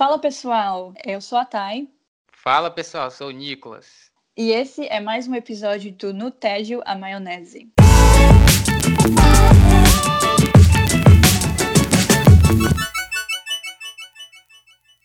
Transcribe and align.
Fala 0.00 0.18
pessoal, 0.18 0.94
eu 1.04 1.20
sou 1.20 1.36
a 1.36 1.44
Thay. 1.44 1.86
Fala 2.32 2.70
pessoal, 2.70 3.10
sou 3.10 3.28
o 3.28 3.30
Nicolas. 3.30 4.10
E 4.34 4.50
esse 4.50 4.86
é 4.86 4.98
mais 4.98 5.28
um 5.28 5.34
episódio 5.34 5.92
do 5.92 6.14
No 6.14 6.30
Tédio 6.30 6.80
a 6.86 6.94
Maionese. 6.96 7.70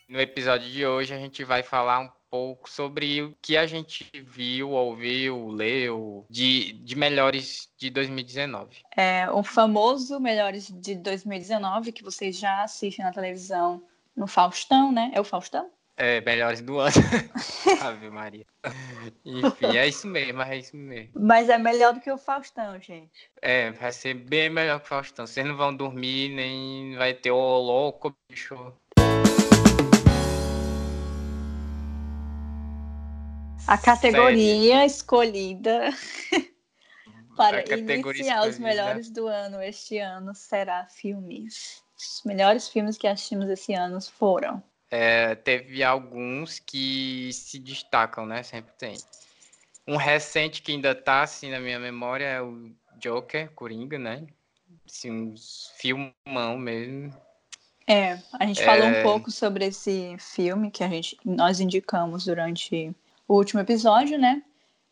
No 0.08 0.18
episódio 0.22 0.72
de 0.72 0.86
hoje 0.86 1.14
a 1.14 1.18
gente 1.18 1.44
vai 1.44 1.62
falar 1.62 2.00
um 2.00 2.10
pouco 2.30 2.70
sobre 2.70 3.22
o 3.22 3.36
que 3.42 3.58
a 3.58 3.68
gente 3.68 4.10
viu, 4.26 4.70
ouviu, 4.70 5.50
leu 5.50 6.26
de, 6.30 6.72
de 6.72 6.96
melhores 6.96 7.68
de 7.78 7.90
2019. 7.90 8.78
É 8.96 9.30
o 9.30 9.44
famoso 9.44 10.22
Melhores 10.22 10.70
de 10.70 10.96
2019 10.96 11.92
que 11.92 12.02
vocês 12.02 12.40
já 12.40 12.64
assistem 12.64 13.04
na 13.04 13.12
televisão 13.12 13.84
no 14.16 14.28
Faustão, 14.28 14.92
né? 14.92 15.12
É 15.14 15.20
o 15.20 15.24
Faustão? 15.24 15.70
É, 15.98 16.20
melhores 16.22 16.62
do 16.62 16.80
ano. 16.80 16.92
Ave 17.82 18.10
Maria. 18.10 18.46
Enfim, 19.24 19.78
é 19.78 19.88
isso 19.88 20.08
mesmo, 20.08 20.42
é 20.42 20.58
isso 20.58 20.76
mesmo. 20.76 21.12
Mas 21.16 21.50
é 21.50 21.58
melhor 21.58 21.94
do 21.94 22.02
que 22.02 22.12
o 22.12 22.18
Faustão, 22.18 22.80
gente. 22.82 23.30
É, 23.42 23.72
vai 23.72 23.92
ser 23.94 24.14
bem 24.14 24.50
melhor 24.50 24.80
que 24.80 24.86
o 24.86 24.90
Faustão. 24.90 25.26
Vocês 25.26 25.46
não 25.46 25.56
vão 25.56 25.74
dormir, 25.74 26.30
nem 26.36 26.98
vai 26.98 27.14
ter 27.14 27.32
o 27.32 27.58
louco, 27.60 28.14
bicho. 28.30 28.74
A 33.68 33.78
categoria 33.78 34.76
Sério? 34.76 34.86
escolhida 34.86 35.90
para 37.36 37.62
iniciar 37.62 37.96
escolhida. 37.96 38.48
os 38.48 38.60
melhores 38.60 39.10
do 39.10 39.28
ano 39.28 39.62
este 39.62 39.98
ano 39.98 40.36
será 40.36 40.86
filmes. 40.88 41.85
Os 41.98 42.22
melhores 42.26 42.68
filmes 42.68 42.98
que 42.98 43.08
assistimos 43.08 43.50
esse 43.50 43.74
ano 43.74 44.02
foram. 44.02 44.62
É, 44.92 45.36
teve 45.36 45.84
alguns 45.84 46.60
que 46.60 47.32
se 47.34 47.60
destacam, 47.60 48.26
né? 48.26 48.44
Sempre 48.44 48.74
tem. 48.78 48.98
Um 49.88 49.98
recente 49.98 50.62
que 50.62 50.72
ainda 50.72 50.96
tá 50.96 51.24
assim 51.24 51.52
na 51.52 51.60
minha 51.60 51.80
memória 51.80 52.26
é 52.26 52.42
o 52.42 52.72
Joker, 52.98 53.52
Coringa, 53.52 54.00
né? 54.00 54.26
Assim, 54.86 55.12
um 55.12 55.36
filmão 55.78 56.58
mesmo. 56.58 57.14
É, 57.88 58.20
a 58.34 58.46
gente 58.46 58.62
é... 58.62 58.66
falou 58.66 58.88
um 58.88 59.04
pouco 59.04 59.32
sobre 59.32 59.66
esse 59.66 60.16
filme 60.18 60.72
que 60.72 60.84
a 60.84 60.88
gente 60.88 61.18
nós 61.24 61.60
indicamos 61.60 62.26
durante 62.26 62.96
o 63.28 63.36
último 63.36 63.62
episódio, 63.62 64.18
né? 64.18 64.42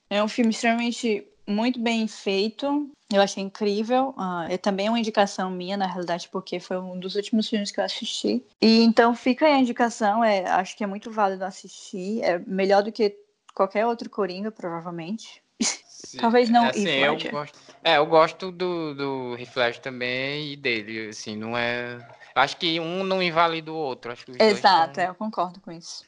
É 0.10 0.24
um 0.24 0.28
filme 0.28 0.52
extremamente 0.52 1.28
muito 1.48 1.80
bem 1.80 2.08
feito. 2.08 2.90
Eu 3.12 3.22
achei 3.22 3.44
incrível. 3.44 4.10
Uh, 4.18 4.50
é 4.50 4.58
também 4.58 4.90
uma 4.90 5.00
indicação 5.00 5.52
minha, 5.52 5.78
na 5.78 5.86
realidade, 5.86 6.30
porque 6.32 6.60
foi 6.60 6.78
um 6.78 7.00
dos 7.00 7.16
últimos 7.16 7.48
filmes 7.48 7.72
que 7.72 7.80
eu 7.80 7.84
assisti. 7.84 8.44
E 8.62 8.82
então 8.82 9.14
fica 9.16 9.46
aí 9.46 9.54
a 9.54 9.60
indicação. 9.60 10.24
É, 10.24 10.46
acho 10.50 10.76
que 10.76 10.84
é 10.84 10.88
muito 10.88 11.12
válido 11.12 11.46
assistir. 11.46 12.22
É 12.24 12.40
melhor 12.40 12.84
do 12.84 12.92
que 12.92 13.16
qualquer 13.54 13.86
outro 13.86 14.10
Coringa, 14.10 14.52
provavelmente. 14.52 15.44
Sim, 15.62 16.18
Talvez 16.18 16.50
não 16.50 16.66
assim, 16.66 16.88
eu 16.88 17.18
gosto, 17.32 17.60
É, 17.84 17.98
eu 17.98 18.06
gosto 18.06 18.52
do, 18.52 18.94
do 18.94 19.38
Heath 19.38 19.80
também 19.80 20.54
e 20.54 20.56
dele, 20.56 21.10
assim, 21.10 21.36
não 21.36 21.58
é... 21.58 21.98
Acho 22.36 22.58
que 22.58 22.80
um 22.80 23.04
não 23.04 23.22
invalida 23.22 23.72
o 23.72 23.76
outro. 23.76 24.12
Acho 24.12 24.26
que 24.26 24.44
Exato, 24.44 25.00
é, 25.00 25.08
eu 25.08 25.16
concordo 25.16 25.60
com 25.62 25.72
isso. 25.72 26.04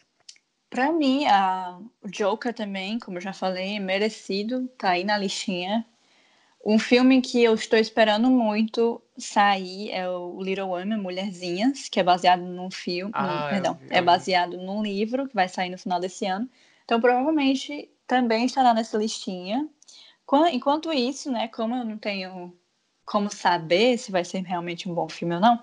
Pra 0.76 0.92
mim, 0.92 1.26
a, 1.26 1.80
o 2.04 2.09
Joker 2.09 2.54
também, 2.54 3.00
como 3.00 3.16
eu 3.16 3.22
já 3.22 3.31
falei, 3.31 3.78
é 3.78 3.80
merecido, 3.80 4.68
tá 4.78 4.90
aí 4.90 5.06
na 5.06 5.17
listinha. 5.17 5.86
Um 6.66 6.78
filme 6.78 7.22
que 7.22 7.42
eu 7.42 7.54
estou 7.54 7.80
esperando 7.80 8.30
muito 8.30 9.02
sair 9.17 9.90
é 9.92 10.09
o 10.09 10.38
Little 10.44 10.67
Women, 10.67 10.98
Mulherzinhas, 10.98 11.88
que 11.88 11.98
é 11.98 12.04
baseado 12.04 12.42
num 12.42 12.70
filme, 12.70 13.14
ah, 13.16 13.48
perdão, 13.50 13.80
eu... 13.84 13.88
é 13.90 14.02
baseado 14.02 14.58
num 14.58 14.84
livro 14.84 15.30
que 15.30 15.34
vai 15.34 15.48
sair 15.48 15.70
no 15.70 15.78
final 15.78 15.98
desse 15.98 16.26
ano. 16.26 16.50
Então, 16.84 17.00
provavelmente 17.00 17.89
também 18.06 18.44
estará 18.44 18.73
nessa 18.73 18.98
listinha. 18.98 19.70
Enquanto 20.52 20.92
isso, 20.92 21.32
né, 21.32 21.48
como 21.48 21.73
eu 21.73 21.86
não 21.86 21.98
tenho 21.98 22.54
como 23.05 23.32
saber 23.32 23.98
se 23.98 24.11
vai 24.11 24.26
ser 24.26 24.44
realmente 24.44 24.89
um 24.89 24.94
bom 24.94 25.08
filme 25.08 25.36
ou 25.36 25.39
não, 25.39 25.58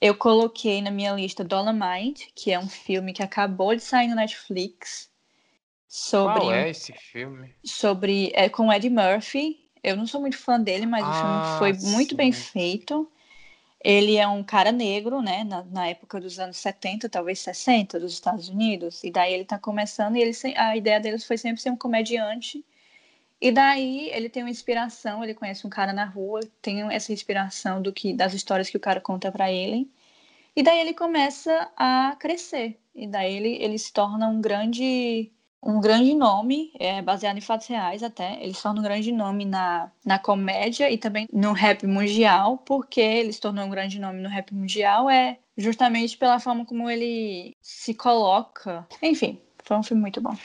eu 0.00 0.14
coloquei 0.14 0.80
na 0.80 0.90
minha 0.90 1.12
lista 1.12 1.42
Dolomite, 1.42 2.30
que 2.34 2.52
é 2.52 2.58
um 2.58 2.68
filme 2.68 3.12
que 3.12 3.22
acabou 3.22 3.74
de 3.74 3.82
sair 3.82 4.08
no 4.08 4.14
Netflix. 4.14 5.10
Sobre, 5.88 6.40
Qual 6.40 6.52
é 6.52 6.70
esse 6.70 6.92
filme? 6.92 7.54
Sobre. 7.64 8.30
É 8.34 8.48
com 8.48 8.72
Eddie 8.72 8.90
Murphy. 8.90 9.58
Eu 9.82 9.96
não 9.96 10.06
sou 10.06 10.20
muito 10.20 10.36
fã 10.36 10.60
dele, 10.60 10.86
mas 10.86 11.02
ah, 11.04 11.10
o 11.10 11.14
filme 11.14 11.58
foi 11.58 11.74
sim. 11.74 11.92
muito 11.92 12.14
bem 12.14 12.30
feito. 12.30 13.10
Ele 13.82 14.16
é 14.16 14.26
um 14.26 14.42
cara 14.42 14.70
negro, 14.70 15.22
né? 15.22 15.44
Na, 15.44 15.62
na, 15.64 15.88
época 15.88 16.20
dos 16.20 16.38
anos 16.38 16.58
70, 16.58 17.08
talvez 17.08 17.38
60, 17.38 17.98
dos 17.98 18.12
Estados 18.12 18.48
Unidos. 18.48 19.02
E 19.02 19.10
daí 19.10 19.32
ele 19.32 19.44
tá 19.44 19.58
começando 19.58 20.16
e 20.16 20.20
ele, 20.20 20.32
a 20.56 20.76
ideia 20.76 21.00
deles 21.00 21.24
foi 21.24 21.38
sempre 21.38 21.62
ser 21.62 21.70
um 21.70 21.76
comediante. 21.76 22.64
E 23.40 23.52
daí 23.52 24.10
ele 24.10 24.28
tem 24.28 24.42
uma 24.42 24.50
inspiração, 24.50 25.22
ele 25.22 25.34
conhece 25.34 25.66
um 25.66 25.70
cara 25.70 25.92
na 25.92 26.04
rua, 26.04 26.40
tem 26.60 26.82
essa 26.92 27.12
inspiração 27.12 27.80
do 27.80 27.92
que 27.92 28.12
das 28.12 28.34
histórias 28.34 28.68
que 28.68 28.76
o 28.76 28.80
cara 28.80 29.00
conta 29.00 29.30
para 29.30 29.50
ele. 29.50 29.90
E 30.56 30.62
daí 30.62 30.80
ele 30.80 30.94
começa 30.94 31.70
a 31.76 32.16
crescer. 32.18 32.78
E 32.94 33.06
daí 33.06 33.34
ele, 33.34 33.62
ele 33.62 33.78
se 33.78 33.92
torna 33.92 34.28
um 34.28 34.40
grande 34.40 35.30
um 35.62 35.80
grande 35.80 36.14
nome, 36.14 36.72
é, 36.78 37.02
baseado 37.02 37.36
em 37.36 37.40
fatos 37.40 37.66
reais 37.66 38.02
até. 38.02 38.42
Ele 38.42 38.54
se 38.54 38.62
torna 38.62 38.80
um 38.80 38.82
grande 38.82 39.12
nome 39.12 39.44
na, 39.44 39.90
na 40.04 40.18
comédia 40.18 40.90
e 40.90 40.96
também 40.96 41.26
no 41.32 41.52
rap 41.52 41.86
mundial, 41.86 42.58
porque 42.58 43.00
ele 43.00 43.32
se 43.32 43.40
tornou 43.40 43.64
um 43.64 43.70
grande 43.70 44.00
nome 44.00 44.20
no 44.20 44.28
rap 44.28 44.54
mundial 44.54 45.10
é 45.10 45.38
justamente 45.56 46.16
pela 46.16 46.38
forma 46.38 46.64
como 46.64 46.88
ele 46.88 47.56
se 47.60 47.92
coloca. 47.94 48.86
Enfim, 49.02 49.40
foi 49.64 49.76
um 49.76 49.82
filme 49.82 50.00
muito 50.00 50.20
bom. 50.20 50.36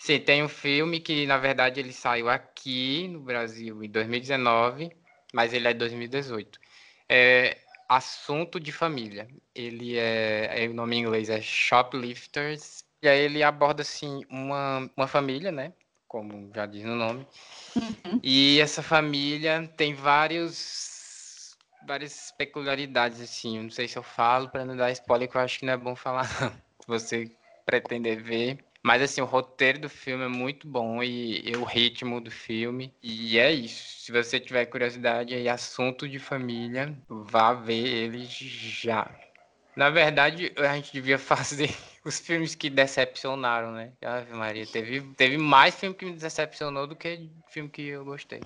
Sim, 0.00 0.18
tem 0.18 0.42
um 0.42 0.48
filme 0.48 0.98
que, 0.98 1.26
na 1.26 1.36
verdade, 1.36 1.78
ele 1.78 1.92
saiu 1.92 2.30
aqui 2.30 3.06
no 3.06 3.20
Brasil 3.20 3.84
em 3.84 3.88
2019, 3.90 4.90
mas 5.30 5.52
ele 5.52 5.68
é 5.68 5.74
de 5.74 5.78
2018. 5.78 6.58
É 7.06 7.58
Assunto 7.86 8.58
de 8.58 8.72
Família. 8.72 9.28
Ele 9.54 9.98
é, 9.98 10.64
é, 10.64 10.68
o 10.68 10.72
nome 10.72 10.96
em 10.96 11.00
inglês 11.00 11.28
é 11.28 11.42
Shoplifters. 11.42 12.82
E 13.02 13.08
aí 13.08 13.20
ele 13.20 13.42
aborda, 13.42 13.82
assim, 13.82 14.24
uma, 14.30 14.90
uma 14.96 15.06
família, 15.06 15.52
né? 15.52 15.74
Como 16.08 16.50
já 16.54 16.64
diz 16.64 16.82
no 16.82 16.96
nome. 16.96 17.26
Uhum. 17.76 18.20
E 18.22 18.58
essa 18.58 18.82
família 18.82 19.70
tem 19.76 19.92
vários 19.92 21.54
várias 21.86 22.32
peculiaridades, 22.38 23.20
assim. 23.20 23.58
Eu 23.58 23.64
não 23.64 23.70
sei 23.70 23.86
se 23.86 23.98
eu 23.98 24.02
falo 24.02 24.48
para 24.48 24.64
não 24.64 24.74
dar 24.74 24.90
spoiler, 24.92 25.28
que 25.28 25.36
eu 25.36 25.42
acho 25.42 25.58
que 25.58 25.66
não 25.66 25.74
é 25.74 25.76
bom 25.76 25.94
falar, 25.94 26.26
não. 26.40 26.50
Se 26.50 26.86
você 26.88 27.30
pretender 27.66 28.22
ver. 28.22 28.69
Mas 28.82 29.02
assim, 29.02 29.20
o 29.20 29.26
roteiro 29.26 29.78
do 29.78 29.88
filme 29.88 30.24
é 30.24 30.28
muito 30.28 30.66
bom 30.66 31.02
e, 31.02 31.50
e, 31.50 31.56
o 31.56 31.64
ritmo 31.64 32.20
do 32.20 32.30
filme. 32.30 32.94
E 33.02 33.38
é 33.38 33.52
isso. 33.52 34.00
Se 34.00 34.12
você 34.12 34.40
tiver 34.40 34.64
curiosidade 34.66 35.34
aí, 35.34 35.48
assunto 35.48 36.08
de 36.08 36.18
família, 36.18 36.96
vá 37.08 37.52
ver 37.52 37.86
ele 37.86 38.24
já. 38.24 39.10
Na 39.76 39.90
verdade, 39.90 40.52
a 40.56 40.74
gente 40.74 40.92
devia 40.92 41.18
fazer 41.18 41.70
os 42.04 42.18
filmes 42.18 42.54
que 42.54 42.70
decepcionaram, 42.70 43.72
né? 43.72 43.92
Ave 44.02 44.32
Maria, 44.32 44.66
teve, 44.66 45.00
teve 45.14 45.36
mais 45.36 45.74
filme 45.74 45.94
que 45.94 46.06
me 46.06 46.12
decepcionou 46.12 46.86
do 46.86 46.96
que 46.96 47.30
filme 47.48 47.68
que 47.68 47.82
eu 47.82 48.04
gostei. 48.04 48.40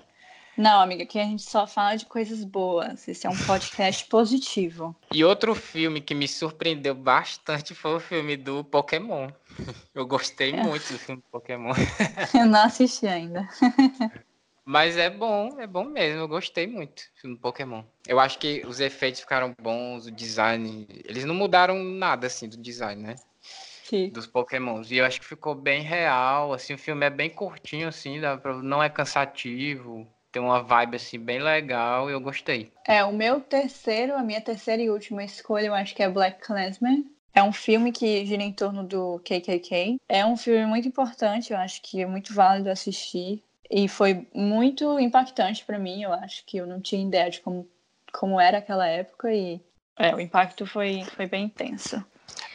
Não, 0.57 0.79
amiga, 0.79 1.03
aqui 1.03 1.19
a 1.19 1.23
gente 1.23 1.43
só 1.43 1.67
fala 1.67 1.97
de 1.97 2.05
coisas 2.05 2.43
boas. 2.43 3.07
Esse 3.07 3.27
é 3.27 3.29
um 3.29 3.37
podcast 3.37 4.05
positivo. 4.07 4.95
E 5.13 5.23
outro 5.23 5.53
filme 5.53 5.99
que 5.99 6.15
me 6.15 6.27
surpreendeu 6.27 6.95
bastante 6.95 7.75
foi 7.75 7.95
o 7.95 7.99
filme 7.99 8.37
do 8.37 8.63
Pokémon. 8.63 9.29
Eu 9.93 10.05
gostei 10.05 10.51
é. 10.51 10.63
muito 10.63 10.91
do 10.91 10.99
filme 10.99 11.21
do 11.21 11.27
Pokémon. 11.29 11.73
Eu 12.33 12.45
não 12.45 12.63
assisti 12.63 13.07
ainda. 13.07 13.47
Mas 14.65 14.97
é 14.97 15.09
bom, 15.09 15.59
é 15.59 15.67
bom 15.67 15.85
mesmo. 15.85 16.21
Eu 16.21 16.27
gostei 16.27 16.65
muito 16.65 17.03
do 17.03 17.21
filme 17.21 17.35
do 17.35 17.41
Pokémon. 17.41 17.83
Eu 18.07 18.19
acho 18.19 18.39
que 18.39 18.65
os 18.65 18.79
efeitos 18.79 19.21
ficaram 19.21 19.53
bons, 19.61 20.07
o 20.07 20.11
design. 20.11 20.87
Eles 21.05 21.23
não 21.23 21.35
mudaram 21.35 21.83
nada 21.83 22.27
assim 22.27 22.49
do 22.49 22.57
design, 22.57 23.01
né? 23.01 23.15
Sim. 23.41 24.09
Dos 24.09 24.25
Pokémons. 24.25 24.89
E 24.89 24.97
eu 24.97 25.05
acho 25.05 25.19
que 25.19 25.27
ficou 25.27 25.53
bem 25.53 25.81
real. 25.81 26.51
Assim, 26.51 26.73
o 26.73 26.79
filme 26.79 27.05
é 27.05 27.11
bem 27.11 27.29
curtinho, 27.29 27.87
assim, 27.87 28.19
pra... 28.41 28.55
não 28.55 28.81
é 28.81 28.89
cansativo 28.89 30.07
tem 30.35 30.41
uma 30.41 30.61
vibe 30.61 30.97
assim 30.97 31.17
bem 31.17 31.39
legal 31.39 32.09
e 32.09 32.13
eu 32.13 32.19
gostei. 32.19 32.69
É, 32.85 33.01
o 33.05 33.13
meu 33.13 33.39
terceiro, 33.39 34.15
a 34.15 34.21
minha 34.21 34.41
terceira 34.41 34.81
e 34.81 34.89
última 34.89 35.23
escolha, 35.23 35.67
eu 35.67 35.73
acho 35.73 35.95
que 35.95 36.03
é 36.03 36.09
Black 36.09 36.45
Klansman. 36.45 37.05
É 37.35 37.43
um 37.43 37.51
filme 37.51 37.91
que 37.91 38.25
gira 38.25 38.41
em 38.41 38.53
torno 38.53 38.83
do 38.83 39.19
KKK. 39.19 39.99
É 40.07 40.25
um 40.25 40.37
filme 40.37 40.65
muito 40.65 40.87
importante, 40.87 41.51
eu 41.51 41.59
acho 41.59 41.81
que 41.81 42.01
é 42.01 42.05
muito 42.05 42.33
válido 42.33 42.69
assistir. 42.69 43.43
E 43.69 43.87
foi 43.87 44.25
muito 44.33 44.97
impactante 44.99 45.65
para 45.65 45.77
mim, 45.77 46.03
eu 46.03 46.13
acho 46.13 46.45
que 46.45 46.57
eu 46.57 46.65
não 46.65 46.79
tinha 46.79 47.05
ideia 47.05 47.29
de 47.29 47.41
como, 47.41 47.67
como 48.13 48.39
era 48.39 48.59
aquela 48.59 48.87
época 48.87 49.33
e 49.33 49.59
é, 49.97 50.13
o 50.13 50.19
impacto 50.19 50.65
foi, 50.65 51.03
foi 51.15 51.25
bem 51.25 51.45
intenso. 51.45 52.03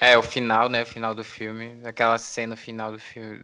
É, 0.01 0.17
o 0.17 0.23
final, 0.23 0.69
né? 0.69 0.83
O 0.83 0.87
final 0.87 1.15
do 1.15 1.25
filme, 1.25 1.81
aquela 1.85 2.19
cena 2.19 2.55
final 2.55 2.93
do 2.93 2.99
filme. 2.99 3.41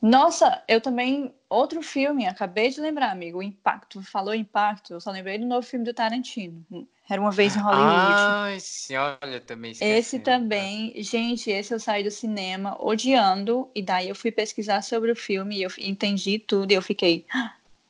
Nossa, 0.00 0.62
eu 0.68 0.80
também. 0.80 1.34
Outro 1.48 1.82
filme, 1.82 2.26
acabei 2.26 2.68
de 2.70 2.80
lembrar, 2.80 3.10
amigo. 3.10 3.38
O 3.38 3.42
Impacto. 3.42 4.02
Falou 4.02 4.34
Impacto, 4.34 4.92
eu 4.92 5.00
só 5.00 5.10
lembrei 5.10 5.38
do 5.38 5.46
novo 5.46 5.66
filme 5.66 5.84
do 5.84 5.94
Tarantino. 5.94 6.64
Era 7.08 7.20
uma 7.20 7.30
vez 7.30 7.56
em 7.56 7.60
Hollywood. 7.60 8.14
Ai, 8.28 8.60
sim, 8.60 8.96
olha, 8.96 9.40
também 9.40 9.70
esqueci. 9.70 9.90
Esse 9.90 10.18
também, 10.18 10.92
gente, 11.02 11.50
esse 11.50 11.72
eu 11.72 11.80
saí 11.80 12.04
do 12.04 12.10
cinema 12.10 12.76
odiando, 12.78 13.70
e 13.74 13.80
daí 13.80 14.10
eu 14.10 14.14
fui 14.14 14.30
pesquisar 14.30 14.82
sobre 14.82 15.10
o 15.10 15.16
filme 15.16 15.56
e 15.56 15.62
eu 15.62 15.70
entendi 15.78 16.38
tudo 16.38 16.70
e 16.70 16.74
eu 16.74 16.82
fiquei. 16.82 17.26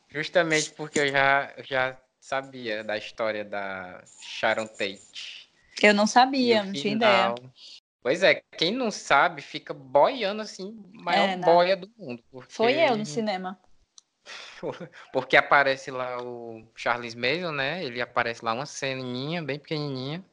Justamente 0.08 0.70
porque 0.70 1.00
eu 1.00 1.08
já, 1.08 1.52
já 1.69 1.99
sabia 2.20 2.84
da 2.84 2.96
história 2.96 3.44
da 3.44 4.02
Sharon 4.22 4.66
Tate. 4.69 5.50
Eu 5.82 5.94
não 5.94 6.06
sabia, 6.06 6.62
não 6.62 6.72
tinha 6.72 6.94
ideia. 6.94 7.34
Pois 8.02 8.22
é, 8.22 8.42
quem 8.56 8.72
não 8.72 8.90
sabe 8.90 9.42
fica 9.42 9.74
boiando 9.74 10.42
assim, 10.42 10.76
maior 10.92 11.28
é, 11.28 11.36
boia 11.36 11.76
do 11.76 11.90
mundo. 11.96 12.22
Porque... 12.30 12.52
Foi 12.52 12.74
eu 12.74 12.96
no 12.96 13.04
cinema. 13.04 13.58
porque 15.12 15.36
aparece 15.36 15.90
lá 15.90 16.22
o 16.22 16.64
Charles 16.76 17.14
Mason, 17.14 17.52
né? 17.52 17.84
Ele 17.84 18.00
aparece 18.00 18.44
lá 18.44 18.52
uma 18.52 18.66
ceninha 18.66 19.42
bem 19.42 19.58
pequenininha. 19.58 20.24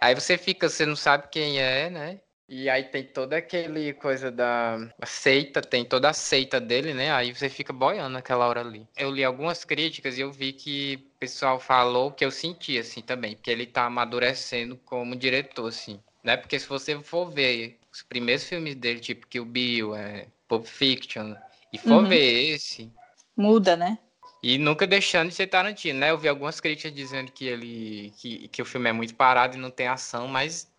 Aí 0.00 0.14
você 0.14 0.36
fica, 0.36 0.68
você 0.68 0.84
não 0.84 0.96
sabe 0.96 1.28
quem 1.30 1.60
é, 1.60 1.88
né? 1.88 2.20
E 2.46 2.68
aí 2.68 2.84
tem 2.84 3.04
toda 3.04 3.38
aquele 3.38 3.94
coisa 3.94 4.30
da 4.30 4.78
seita, 5.04 5.62
tem 5.62 5.84
toda 5.84 6.10
a 6.10 6.12
seita 6.12 6.60
dele, 6.60 6.92
né? 6.92 7.10
Aí 7.12 7.32
você 7.32 7.48
fica 7.48 7.72
boiando 7.72 8.10
naquela 8.10 8.46
hora 8.46 8.60
ali. 8.60 8.86
Eu 8.96 9.10
li 9.10 9.24
algumas 9.24 9.64
críticas 9.64 10.18
e 10.18 10.20
eu 10.20 10.30
vi 10.30 10.52
que 10.52 10.96
o 11.16 11.18
pessoal 11.20 11.58
falou 11.58 12.12
que 12.12 12.24
eu 12.24 12.30
senti 12.30 12.76
assim 12.76 13.00
também, 13.00 13.34
porque 13.34 13.50
ele 13.50 13.66
tá 13.66 13.84
amadurecendo 13.86 14.76
como 14.84 15.16
diretor, 15.16 15.68
assim 15.68 16.00
né? 16.24 16.38
Porque 16.38 16.58
se 16.58 16.66
você 16.66 16.98
for 17.00 17.30
ver 17.30 17.78
os 17.92 18.02
primeiros 18.02 18.44
filmes 18.44 18.74
dele, 18.74 18.98
tipo 18.98 19.26
que 19.26 19.38
o 19.38 19.44
Bill, 19.44 19.94
é, 19.94 20.26
Pulp 20.48 20.64
Fiction, 20.64 21.34
e 21.72 21.78
for 21.78 22.02
uhum. 22.02 22.08
ver 22.08 22.54
esse. 22.54 22.90
Muda, 23.36 23.76
né? 23.76 23.98
E 24.42 24.58
nunca 24.58 24.86
deixando 24.86 25.28
de 25.28 25.34
ser 25.34 25.46
Tarantino, 25.46 26.00
né? 26.00 26.10
Eu 26.10 26.18
vi 26.18 26.28
algumas 26.28 26.60
críticas 26.60 26.94
dizendo 26.94 27.30
que 27.30 27.44
ele. 27.46 28.12
que, 28.16 28.48
que 28.48 28.62
o 28.62 28.64
filme 28.64 28.88
é 28.88 28.92
muito 28.92 29.14
parado 29.14 29.56
e 29.56 29.60
não 29.60 29.70
tem 29.70 29.86
ação, 29.86 30.26
mas. 30.26 30.72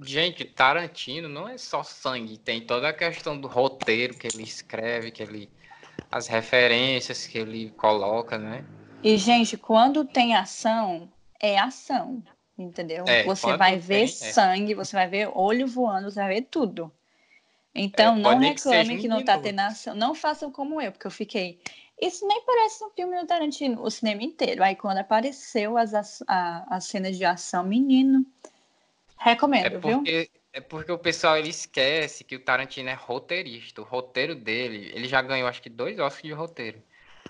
Gente, 0.00 0.44
Tarantino 0.44 1.28
não 1.28 1.48
é 1.48 1.56
só 1.56 1.84
sangue, 1.84 2.36
tem 2.36 2.60
toda 2.60 2.88
a 2.88 2.92
questão 2.92 3.40
do 3.40 3.46
roteiro 3.46 4.12
que 4.14 4.26
ele 4.26 4.42
escreve, 4.42 5.12
que 5.12 5.22
ele. 5.22 5.48
as 6.10 6.26
referências 6.26 7.26
que 7.26 7.38
ele 7.38 7.70
coloca, 7.76 8.36
né? 8.36 8.64
E, 9.02 9.16
gente, 9.16 9.56
quando 9.56 10.04
tem 10.04 10.34
ação, 10.34 11.08
é 11.40 11.58
ação 11.58 12.22
entendeu? 12.58 13.04
É, 13.06 13.24
você 13.24 13.56
vai 13.56 13.78
ver 13.78 13.96
tem, 13.96 14.04
é. 14.04 14.32
sangue, 14.32 14.72
é. 14.72 14.76
você 14.76 14.96
vai 14.96 15.08
ver 15.08 15.30
olho 15.34 15.66
voando, 15.66 16.10
você 16.10 16.20
vai 16.20 16.34
ver 16.34 16.42
tudo. 16.42 16.92
Então, 17.74 18.16
é, 18.16 18.18
não 18.20 18.38
reclame 18.38 18.96
que, 18.96 19.02
que 19.02 19.08
não 19.08 19.20
está 19.20 19.38
tendo 19.38 19.60
ação. 19.60 19.94
Não 19.94 20.14
façam 20.14 20.50
como 20.50 20.80
eu, 20.80 20.92
porque 20.92 21.06
eu 21.06 21.10
fiquei. 21.10 21.58
Isso 22.00 22.26
nem 22.26 22.44
parece 22.44 22.84
um 22.84 22.90
filme 22.90 23.18
do 23.18 23.26
Tarantino, 23.26 23.82
o 23.82 23.90
cinema 23.90 24.22
inteiro. 24.22 24.62
Aí, 24.62 24.76
quando 24.76 24.98
apareceu 24.98 25.76
as, 25.76 25.92
a, 26.28 26.66
as 26.68 26.84
cenas 26.84 27.16
de 27.16 27.24
ação, 27.24 27.64
menino, 27.64 28.24
recomendo, 29.18 29.66
é 29.66 29.70
porque, 29.70 29.88
viu? 30.12 30.30
É 30.52 30.60
porque 30.60 30.92
o 30.92 30.98
pessoal 30.98 31.36
ele 31.36 31.48
esquece 31.48 32.22
que 32.22 32.36
o 32.36 32.40
Tarantino 32.40 32.88
é 32.88 32.94
roteirista. 32.94 33.80
O 33.80 33.84
roteiro 33.84 34.36
dele, 34.36 34.92
ele 34.94 35.08
já 35.08 35.20
ganhou 35.20 35.48
acho 35.48 35.60
que 35.60 35.68
dois 35.68 35.98
Oscars 35.98 36.22
de 36.22 36.32
roteiro. 36.32 36.80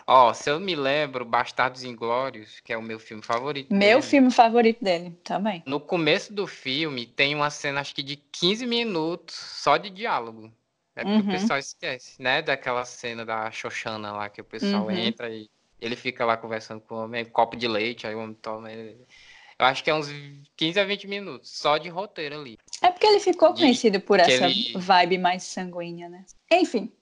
Ó, 0.07 0.33
se 0.35 0.51
eu 0.51 0.61
me 0.61 0.75
lembro, 0.75 1.25
Bastardos 1.25 1.83
Inglórios, 1.83 2.61
que 2.61 2.73
é 2.73 2.77
o 2.77 2.83
meu 2.83 2.99
filme 2.99 3.23
favorito. 3.23 3.73
Meu 3.73 3.99
dele, 3.99 4.03
filme 4.03 4.31
favorito 4.31 4.85
dele, 4.85 5.19
também. 5.25 5.63
No 5.67 5.81
começo 5.81 6.33
do 6.33 6.47
filme 6.47 7.07
tem 7.07 7.35
uma 7.35 7.51
cena, 7.51 7.81
acho 7.81 7.95
que 7.95 8.03
de 8.03 8.17
15 8.17 8.67
minutos 8.67 9.35
só 9.35 9.77
de 9.77 9.89
diálogo. 9.89 10.53
É 10.97 11.03
porque 11.03 11.17
uhum. 11.17 11.29
o 11.29 11.33
pessoal 11.33 11.59
esquece, 11.59 12.23
né? 12.23 12.43
Daquela 12.43 12.85
cena 12.85 13.25
da 13.25 13.51
Xoxana 13.51 14.13
lá, 14.13 14.29
que 14.29 14.41
o 14.41 14.45
pessoal 14.45 14.85
uhum. 14.85 14.91
entra 14.91 15.29
e 15.29 15.49
ele 15.81 15.97
fica 15.97 16.25
lá 16.25 16.37
conversando 16.37 16.81
com 16.81 16.95
o 16.95 17.05
homem, 17.05 17.25
copo 17.25 17.57
de 17.57 17.67
leite, 17.67 18.07
aí 18.07 18.15
o 18.15 18.21
homem 18.21 18.37
toma. 18.41 18.71
Eu 18.71 19.67
acho 19.67 19.83
que 19.83 19.91
é 19.91 19.95
uns 19.95 20.09
15 20.57 20.81
a 20.81 20.85
20 20.85 21.07
minutos, 21.09 21.51
só 21.51 21.79
de 21.79 21.89
roteiro 21.89 22.41
ali. 22.41 22.59
É 22.81 22.91
porque 22.91 23.07
ele 23.07 23.21
ficou 23.21 23.55
conhecido 23.55 24.01
por 24.01 24.21
essa 24.21 24.47
ele... 24.47 24.73
vibe 24.77 25.19
mais 25.19 25.43
sanguínea, 25.43 26.09
né? 26.09 26.25
Enfim, 26.51 26.93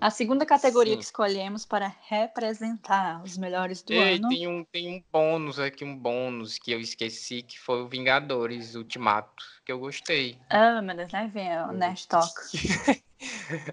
a 0.00 0.10
segunda 0.10 0.46
categoria 0.46 0.94
Sim. 0.94 0.98
que 0.98 1.04
escolhemos 1.04 1.66
para 1.66 1.94
representar 2.08 3.22
os 3.22 3.36
melhores 3.36 3.82
do 3.82 3.92
Ei, 3.92 4.16
ano. 4.16 4.28
Tem 4.28 4.48
um, 4.48 4.64
tem 4.64 4.88
um 4.88 5.04
bônus 5.12 5.58
aqui, 5.58 5.84
um 5.84 5.96
bônus 5.96 6.58
que 6.58 6.72
eu 6.72 6.80
esqueci, 6.80 7.42
que 7.42 7.58
foi 7.58 7.82
o 7.82 7.88
Vingadores 7.88 8.74
Ultimato, 8.74 9.44
que 9.64 9.70
eu 9.70 9.78
gostei. 9.78 10.38
Ah, 10.48 10.80
meu 10.80 10.96
Deus, 10.96 11.12
né? 11.12 11.30
Vem 11.32 11.58
o 11.64 11.72
Nerd 11.72 12.08
Talk. 12.08 12.32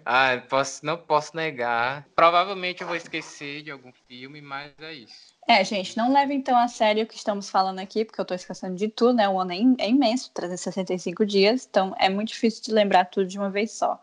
ah, 0.05 0.41
posso, 0.49 0.85
não 0.85 0.97
posso 0.97 1.35
negar. 1.35 2.05
Provavelmente 2.15 2.81
eu 2.81 2.87
vou 2.87 2.97
esquecer 2.97 3.63
de 3.63 3.71
algum 3.71 3.91
filme, 4.07 4.41
mas 4.41 4.73
é 4.79 4.93
isso. 4.93 5.37
É, 5.47 5.63
gente, 5.63 5.95
não 5.95 6.11
leve 6.11 6.33
então 6.33 6.57
a 6.57 6.67
sério 6.67 7.03
o 7.03 7.07
que 7.07 7.15
estamos 7.15 7.49
falando 7.49 7.79
aqui, 7.79 8.03
porque 8.03 8.19
eu 8.19 8.23
estou 8.23 8.35
esquecendo 8.35 8.75
de 8.75 8.89
tudo, 8.89 9.13
né? 9.13 9.29
O 9.29 9.39
ano 9.39 9.53
é, 9.53 9.85
é 9.85 9.89
imenso, 9.89 10.29
365 10.33 11.25
dias, 11.25 11.65
então 11.69 11.95
é 11.97 12.09
muito 12.09 12.29
difícil 12.29 12.63
de 12.63 12.73
lembrar 12.73 13.05
tudo 13.05 13.25
de 13.27 13.39
uma 13.39 13.49
vez 13.49 13.71
só. 13.71 13.97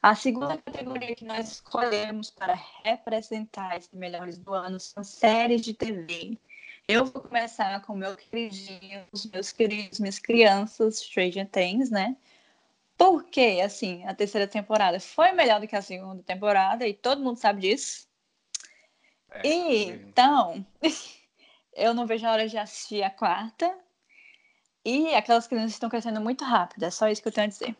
A 0.00 0.14
segunda 0.14 0.56
categoria 0.56 1.14
que 1.14 1.24
nós 1.24 1.52
escolhemos 1.52 2.30
para 2.30 2.54
representar 2.84 3.76
esses 3.76 3.92
melhores 3.92 4.38
do 4.38 4.54
ano 4.54 4.78
são 4.78 5.02
séries 5.02 5.62
de 5.62 5.74
TV. 5.74 6.38
Eu 6.86 7.04
vou 7.04 7.20
começar 7.20 7.82
com 7.82 7.96
meu 7.96 8.16
queridinho, 8.16 9.04
os 9.12 9.26
meus 9.26 9.50
queridos, 9.50 9.98
minhas 9.98 10.18
crianças, 10.18 11.00
Stranger 11.00 11.48
Things, 11.48 11.90
né? 11.90 12.16
Porque, 12.96 13.60
assim, 13.62 14.04
a 14.06 14.14
terceira 14.14 14.46
temporada 14.46 15.00
foi 15.00 15.32
melhor 15.32 15.60
do 15.60 15.66
que 15.66 15.76
a 15.76 15.82
segunda 15.82 16.22
temporada 16.22 16.86
e 16.86 16.94
todo 16.94 17.22
mundo 17.22 17.36
sabe 17.36 17.62
disso. 17.62 18.08
É, 19.30 19.46
e, 19.46 19.88
então, 19.90 20.64
eu 21.74 21.92
não 21.92 22.06
vejo 22.06 22.26
a 22.26 22.32
hora 22.32 22.48
de 22.48 22.56
assistir 22.56 23.02
a 23.02 23.10
quarta. 23.10 23.76
E 24.84 25.14
aquelas 25.14 25.46
crianças 25.46 25.72
estão 25.72 25.90
crescendo 25.90 26.20
muito 26.20 26.44
rápido, 26.44 26.84
é 26.84 26.90
só 26.90 27.08
isso 27.08 27.20
que 27.20 27.28
eu 27.28 27.32
tenho 27.32 27.46
a 27.48 27.50
dizer. 27.50 27.76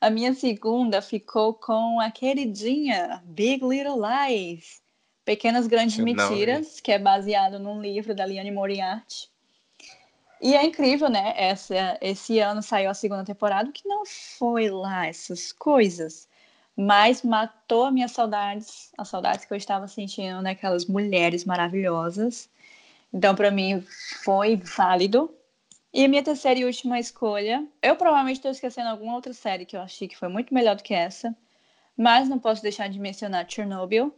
A 0.00 0.10
minha 0.10 0.34
segunda 0.34 1.00
ficou 1.00 1.54
com 1.54 2.00
a 2.00 2.10
queridinha 2.10 3.22
Big 3.24 3.64
Little 3.64 3.98
Lies, 4.00 4.82
Pequenas 5.24 5.66
Grandes 5.66 5.98
Mentiras, 5.98 6.80
que 6.80 6.92
é 6.92 6.98
baseado 6.98 7.58
num 7.58 7.80
livro 7.80 8.14
da 8.14 8.26
Liane 8.26 8.50
Moriarty. 8.50 9.30
E 10.40 10.54
é 10.54 10.64
incrível, 10.64 11.08
né? 11.08 11.32
Essa, 11.36 11.98
esse 12.00 12.38
ano 12.38 12.62
saiu 12.62 12.90
a 12.90 12.94
segunda 12.94 13.24
temporada, 13.24 13.72
que 13.72 13.88
não 13.88 14.04
foi 14.04 14.68
lá 14.68 15.06
essas 15.06 15.50
coisas, 15.50 16.28
mas 16.76 17.22
matou 17.22 17.86
as 17.86 17.92
minhas 17.92 18.12
saudades, 18.12 18.92
as 18.98 19.08
saudades 19.08 19.46
que 19.46 19.52
eu 19.52 19.56
estava 19.56 19.88
sentindo 19.88 20.42
naquelas 20.42 20.84
mulheres 20.84 21.44
maravilhosas. 21.44 22.50
Então, 23.12 23.34
para 23.34 23.50
mim, 23.50 23.82
foi 24.22 24.56
válido. 24.56 25.34
E 25.92 26.04
a 26.04 26.08
minha 26.08 26.22
terceira 26.22 26.60
e 26.60 26.64
última 26.64 26.98
escolha, 26.98 27.66
eu 27.82 27.96
provavelmente 27.96 28.36
estou 28.36 28.50
esquecendo 28.50 28.88
alguma 28.88 29.14
outra 29.14 29.32
série 29.32 29.64
que 29.64 29.76
eu 29.76 29.80
achei 29.80 30.06
que 30.06 30.16
foi 30.16 30.28
muito 30.28 30.52
melhor 30.52 30.76
do 30.76 30.82
que 30.82 30.92
essa, 30.92 31.34
mas 31.96 32.28
não 32.28 32.38
posso 32.38 32.62
deixar 32.62 32.88
de 32.88 32.98
mencionar 32.98 33.48
Chernobyl, 33.48 34.14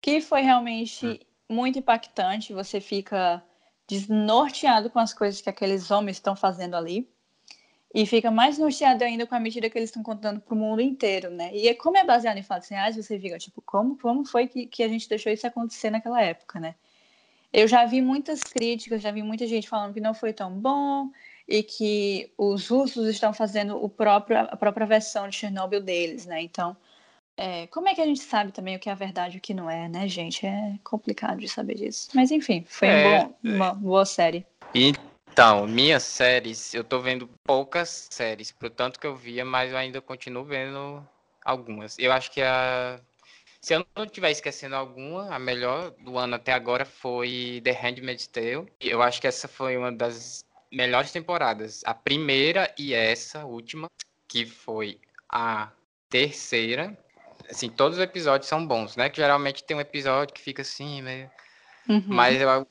que 0.00 0.20
foi 0.20 0.42
realmente 0.42 1.06
hum. 1.06 1.18
muito 1.48 1.78
impactante. 1.78 2.52
Você 2.52 2.80
fica 2.80 3.42
desnorteado 3.88 4.90
com 4.90 4.98
as 4.98 5.14
coisas 5.14 5.40
que 5.40 5.48
aqueles 5.48 5.90
homens 5.90 6.18
estão 6.18 6.36
fazendo 6.36 6.76
ali. 6.76 7.08
E 7.94 8.04
fica 8.04 8.30
mais 8.30 8.58
norteado 8.58 9.02
ainda 9.02 9.26
com 9.26 9.34
a 9.34 9.40
medida 9.40 9.70
que 9.70 9.78
eles 9.78 9.88
estão 9.88 10.02
contando 10.02 10.40
para 10.40 10.54
o 10.54 10.58
mundo 10.58 10.82
inteiro, 10.82 11.30
né? 11.30 11.50
E 11.54 11.68
é 11.68 11.74
como 11.74 11.96
é 11.96 12.04
baseado 12.04 12.36
em 12.36 12.42
fatos 12.42 12.68
reais, 12.68 12.96
você 12.96 13.18
fica 13.18 13.38
tipo, 13.38 13.62
como, 13.62 13.96
como 13.96 14.26
foi 14.26 14.46
que, 14.46 14.66
que 14.66 14.82
a 14.82 14.88
gente 14.88 15.08
deixou 15.08 15.32
isso 15.32 15.46
acontecer 15.46 15.88
naquela 15.88 16.20
época, 16.20 16.60
né? 16.60 16.74
Eu 17.52 17.66
já 17.66 17.84
vi 17.86 18.00
muitas 18.00 18.42
críticas, 18.42 19.02
já 19.02 19.10
vi 19.10 19.22
muita 19.22 19.46
gente 19.46 19.68
falando 19.68 19.94
que 19.94 20.00
não 20.00 20.14
foi 20.14 20.32
tão 20.32 20.52
bom 20.52 21.10
e 21.46 21.62
que 21.62 22.30
os 22.36 22.68
russos 22.68 23.08
estão 23.08 23.32
fazendo 23.32 23.82
o 23.82 23.88
próprio, 23.88 24.38
a 24.38 24.56
própria 24.56 24.86
versão 24.86 25.28
de 25.28 25.36
Chernobyl 25.36 25.80
deles, 25.80 26.26
né? 26.26 26.42
Então, 26.42 26.76
é, 27.36 27.66
como 27.68 27.88
é 27.88 27.94
que 27.94 28.00
a 28.00 28.06
gente 28.06 28.20
sabe 28.20 28.52
também 28.52 28.76
o 28.76 28.78
que 28.78 28.90
é 28.90 28.94
verdade 28.94 29.36
e 29.36 29.38
o 29.38 29.40
que 29.40 29.54
não 29.54 29.70
é, 29.70 29.88
né, 29.88 30.06
gente? 30.08 30.44
É 30.44 30.74
complicado 30.84 31.38
de 31.38 31.48
saber 31.48 31.76
disso. 31.76 32.10
Mas 32.14 32.30
enfim, 32.30 32.64
foi 32.68 32.88
é, 32.88 32.96
um 32.96 33.28
bom, 33.28 33.34
uma 33.42 33.74
boa 33.74 34.04
série. 34.04 34.44
Então, 34.74 35.66
minhas 35.66 36.02
séries, 36.02 36.74
eu 36.74 36.84
tô 36.84 37.00
vendo 37.00 37.30
poucas 37.44 38.08
séries, 38.10 38.50
pro 38.50 38.68
tanto 38.68 38.98
que 39.00 39.06
eu 39.06 39.16
via, 39.16 39.44
mas 39.44 39.70
eu 39.70 39.78
ainda 39.78 40.00
continuo 40.00 40.44
vendo 40.44 41.02
algumas. 41.44 41.96
Eu 41.98 42.12
acho 42.12 42.30
que 42.30 42.42
a 42.42 43.00
se 43.68 43.74
eu 43.74 43.86
não 43.94 44.04
estiver 44.04 44.30
esquecendo 44.30 44.74
alguma, 44.74 45.28
a 45.28 45.38
melhor 45.38 45.90
do 45.90 46.16
ano 46.16 46.36
até 46.36 46.54
agora 46.54 46.86
foi 46.86 47.60
The 47.62 47.72
Handmaid's 47.72 48.26
Tale. 48.26 48.66
Eu 48.80 49.02
acho 49.02 49.20
que 49.20 49.26
essa 49.26 49.46
foi 49.46 49.76
uma 49.76 49.92
das 49.92 50.42
melhores 50.72 51.12
temporadas. 51.12 51.82
A 51.84 51.92
primeira 51.92 52.74
e 52.78 52.94
essa 52.94 53.44
última, 53.44 53.86
que 54.26 54.46
foi 54.46 54.98
a 55.28 55.70
terceira. 56.08 56.96
Assim, 57.50 57.68
todos 57.68 57.98
os 57.98 58.02
episódios 58.02 58.48
são 58.48 58.66
bons, 58.66 58.96
né? 58.96 59.10
Que 59.10 59.18
geralmente 59.18 59.62
tem 59.62 59.76
um 59.76 59.80
episódio 59.80 60.34
que 60.34 60.40
fica 60.40 60.62
assim, 60.62 61.02
meio. 61.02 61.30
Uhum. 61.86 62.04
Mas 62.06 62.40
eu, 62.40 62.66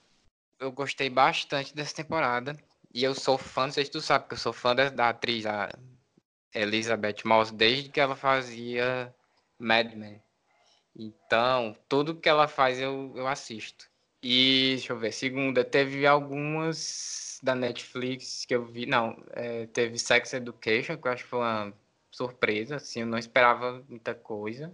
eu 0.59 0.71
gostei 0.71 1.11
bastante 1.11 1.75
dessa 1.75 1.93
temporada. 1.93 2.57
E 2.91 3.03
eu 3.03 3.13
sou 3.13 3.37
fã, 3.37 3.67
não 3.67 3.71
sei 3.71 3.85
se 3.85 3.91
tu 3.91 4.01
sabe, 4.01 4.23
porque 4.23 4.33
eu 4.33 4.39
sou 4.39 4.51
fã 4.51 4.73
da, 4.73 4.89
da 4.89 5.09
atriz, 5.09 5.45
a 5.45 5.69
Elizabeth 6.55 7.17
Moss, 7.23 7.51
desde 7.51 7.89
que 7.89 7.99
ela 7.99 8.15
fazia 8.15 9.13
Mad 9.59 9.93
Men. 9.93 10.19
Então, 10.97 11.75
tudo 11.87 12.15
que 12.15 12.27
ela 12.27 12.47
faz 12.47 12.79
eu, 12.79 13.13
eu 13.15 13.27
assisto. 13.27 13.87
E, 14.23 14.73
deixa 14.77 14.93
eu 14.93 14.97
ver, 14.97 15.11
segunda, 15.11 15.63
teve 15.63 16.07
algumas 16.07 17.39
da 17.43 17.53
Netflix 17.53 18.45
que 18.45 18.55
eu 18.55 18.65
vi. 18.65 18.87
Não, 18.87 19.23
é, 19.33 19.67
teve 19.67 19.99
Sex 19.99 20.33
Education, 20.33 20.97
que 20.97 21.07
eu 21.07 21.11
acho 21.11 21.23
que 21.23 21.29
foi 21.29 21.39
uma 21.39 21.73
surpresa, 22.09 22.77
assim, 22.77 23.01
eu 23.01 23.05
não 23.05 23.17
esperava 23.19 23.83
muita 23.87 24.15
coisa. 24.15 24.73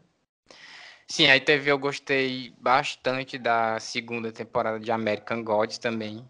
Sim, 1.08 1.28
aí 1.28 1.42
teve, 1.42 1.70
eu 1.70 1.78
gostei 1.78 2.54
bastante 2.58 3.38
da 3.38 3.78
segunda 3.80 4.32
temporada 4.32 4.80
de 4.80 4.92
American 4.92 5.44
Gods 5.44 5.78
também. 5.78 6.28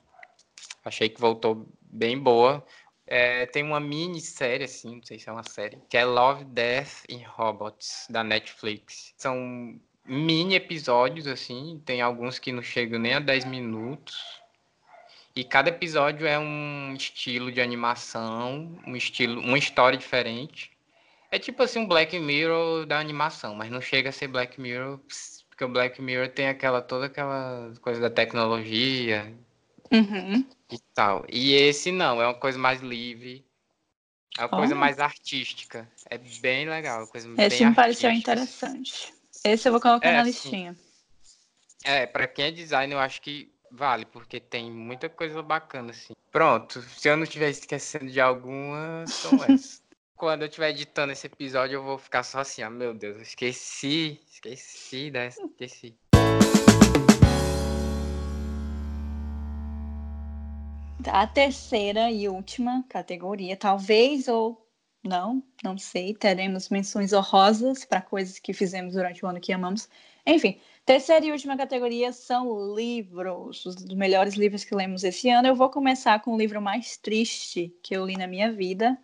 Achei 0.83 1.07
que 1.07 1.21
voltou 1.21 1.67
bem 1.81 2.17
boa. 2.17 2.65
É, 3.05 3.45
tem 3.45 3.63
uma 3.63 3.79
minissérie, 3.79 4.65
assim, 4.65 4.95
não 4.95 5.03
sei 5.03 5.19
se 5.19 5.27
é 5.27 5.31
uma 5.31 5.43
série, 5.43 5.77
que 5.89 5.98
é 5.98 6.05
Love, 6.05 6.45
Death 6.45 7.03
and 7.12 7.27
Robots, 7.27 8.07
da 8.10 8.24
Netflix. 8.24 9.13
São 9.17 9.79
mini 10.05 10.55
episódios, 10.55 11.27
assim, 11.27 11.81
tem 11.86 12.01
alguns 12.01 12.39
que 12.39 12.51
não 12.51 12.62
chegam 12.62 13.00
nem 13.00 13.13
a 13.13 13.19
10 13.19 13.45
minutos. 13.45 14.41
E 15.36 15.43
cada 15.43 15.69
episódio 15.69 16.27
é 16.27 16.38
um 16.38 16.93
estilo 16.93 17.51
de 17.51 17.60
animação, 17.60 18.77
um 18.86 18.95
estilo, 18.95 19.41
uma 19.41 19.57
história 19.57 19.98
diferente. 19.98 20.72
É 21.31 21.39
tipo 21.39 21.63
assim 21.63 21.79
um 21.79 21.88
Black 21.88 22.17
Mirror 22.19 22.86
da 22.86 23.00
animação, 23.00 23.55
mas 23.55 23.72
não 23.72 23.81
chega 23.81 24.10
a 24.10 24.12
ser 24.12 24.27
Black 24.27 24.62
Mirror, 24.62 25.00
porque 25.50 25.63
o 25.63 25.67
Black 25.67 26.00
Mirror 26.00 26.29
tem 26.29 26.48
aquela 26.48 26.81
toda 26.81 27.07
aquela 27.07 27.74
coisa 27.81 28.00
da 28.00 28.10
tecnologia 28.10 29.33
uhum. 29.91 30.45
E 30.74 30.80
tal. 30.94 31.25
E 31.30 31.53
esse 31.53 31.92
não, 31.92 32.22
é 32.22 32.25
uma 32.25 32.34
coisa 32.34 32.58
mais 32.58 32.82
livre, 32.82 33.46
é 34.38 34.42
uma 34.42 34.48
oh. 34.53 34.58
coisa 34.58 34.75
mais 34.75 35.00
artística. 35.00 35.89
É 36.10 36.18
bem 36.18 36.68
legal, 36.68 37.08
coisa 37.08 37.27
esse 37.38 37.60
bem 37.60 37.70
me 37.70 37.75
pareceu 37.75 38.12
interessante. 38.12 39.13
Esse 39.44 39.68
eu 39.68 39.72
vou 39.72 39.82
colocar 39.82 40.10
é, 40.10 40.18
na 40.18 40.24
listinha. 40.24 40.75
É, 41.84 42.06
para 42.06 42.27
quem 42.27 42.46
é 42.46 42.51
designer, 42.51 42.96
eu 42.96 43.00
acho 43.00 43.22
que 43.22 43.51
vale, 43.70 44.06
porque 44.06 44.39
tem 44.39 44.72
muita 44.72 45.10
coisa 45.10 45.42
bacana, 45.42 45.92
assim. 45.92 46.13
Pronto, 46.32 46.82
se 46.82 47.08
eu 47.08 47.18
não 47.18 47.24
estiver 47.24 47.50
esquecendo 47.50 48.10
de 48.10 48.22
alguma, 48.22 49.06
são 49.08 49.36
essas 49.44 49.82
quando 50.15 50.44
eu 50.44 50.48
estiver 50.48 50.70
editando 50.70 51.12
esse 51.12 51.27
episódio, 51.27 51.75
eu 51.75 51.84
vou 51.84 51.98
ficar 51.98 52.24
só 52.24 52.39
assim, 52.39 52.63
ó, 52.63 52.70
meu 52.70 52.94
Deus, 52.94 53.18
esqueci, 53.18 54.22
esqueci 54.32 55.12
dessa, 55.12 55.44
esqueci. 55.44 55.98
A 61.12 61.27
terceira 61.27 62.12
e 62.12 62.27
última 62.29 62.83
categoria, 62.88 63.57
talvez 63.57 64.27
ou 64.27 64.63
não, 65.03 65.43
não 65.63 65.77
sei, 65.77 66.13
teremos 66.13 66.69
menções 66.69 67.12
honrosas 67.12 67.83
para 67.83 68.01
coisas 68.01 68.39
que 68.39 68.53
fizemos 68.53 68.93
durante 68.93 69.24
o 69.24 69.27
ano 69.27 69.39
que 69.39 69.51
amamos. 69.51 69.89
Enfim, 70.25 70.60
terceira 70.86 71.25
e 71.25 71.31
última 71.31 71.57
categoria 71.57 72.13
são 72.13 72.74
livros, 72.74 73.65
os 73.65 73.83
melhores 73.93 74.36
livros 74.36 74.63
que 74.63 74.74
lemos 74.74 75.03
esse 75.03 75.29
ano. 75.29 75.48
Eu 75.48 75.55
vou 75.55 75.69
começar 75.69 76.22
com 76.22 76.33
o 76.33 76.38
livro 76.38 76.62
mais 76.62 76.95
triste 76.95 77.75
que 77.83 77.95
eu 77.95 78.05
li 78.05 78.15
na 78.15 78.27
minha 78.27 78.51
vida, 78.51 78.98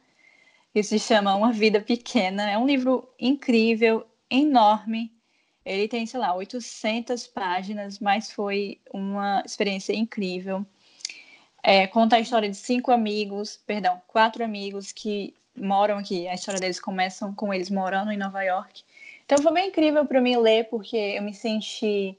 que 0.73 0.81
se 0.81 0.97
chama 0.97 1.35
Uma 1.35 1.51
Vida 1.51 1.81
Pequena. 1.81 2.49
É 2.49 2.57
um 2.57 2.65
livro 2.65 3.09
incrível, 3.19 4.05
enorme. 4.29 5.11
Ele 5.65 5.87
tem, 5.87 6.05
sei 6.05 6.19
lá, 6.19 6.33
800 6.33 7.27
páginas, 7.27 7.99
mas 7.99 8.31
foi 8.31 8.79
uma 8.93 9.43
experiência 9.45 9.93
incrível. 9.93 10.65
É, 11.61 11.87
conta 11.87 12.15
a 12.15 12.19
história 12.19 12.49
de 12.49 12.55
cinco 12.55 12.91
amigos, 12.91 13.59
perdão, 13.65 14.01
quatro 14.07 14.43
amigos 14.43 14.91
que 14.91 15.33
moram 15.55 15.97
aqui. 15.97 16.27
A 16.27 16.33
história 16.33 16.59
deles 16.59 16.79
começa 16.79 17.31
com 17.35 17.53
eles 17.53 17.69
morando 17.69 18.11
em 18.11 18.17
Nova 18.17 18.41
York. 18.43 18.83
Então 19.25 19.37
foi 19.39 19.53
bem 19.53 19.67
incrível 19.69 20.05
para 20.05 20.21
mim 20.21 20.37
ler, 20.37 20.69
porque 20.69 20.97
eu 20.97 21.21
me 21.21 21.33
senti 21.33 22.17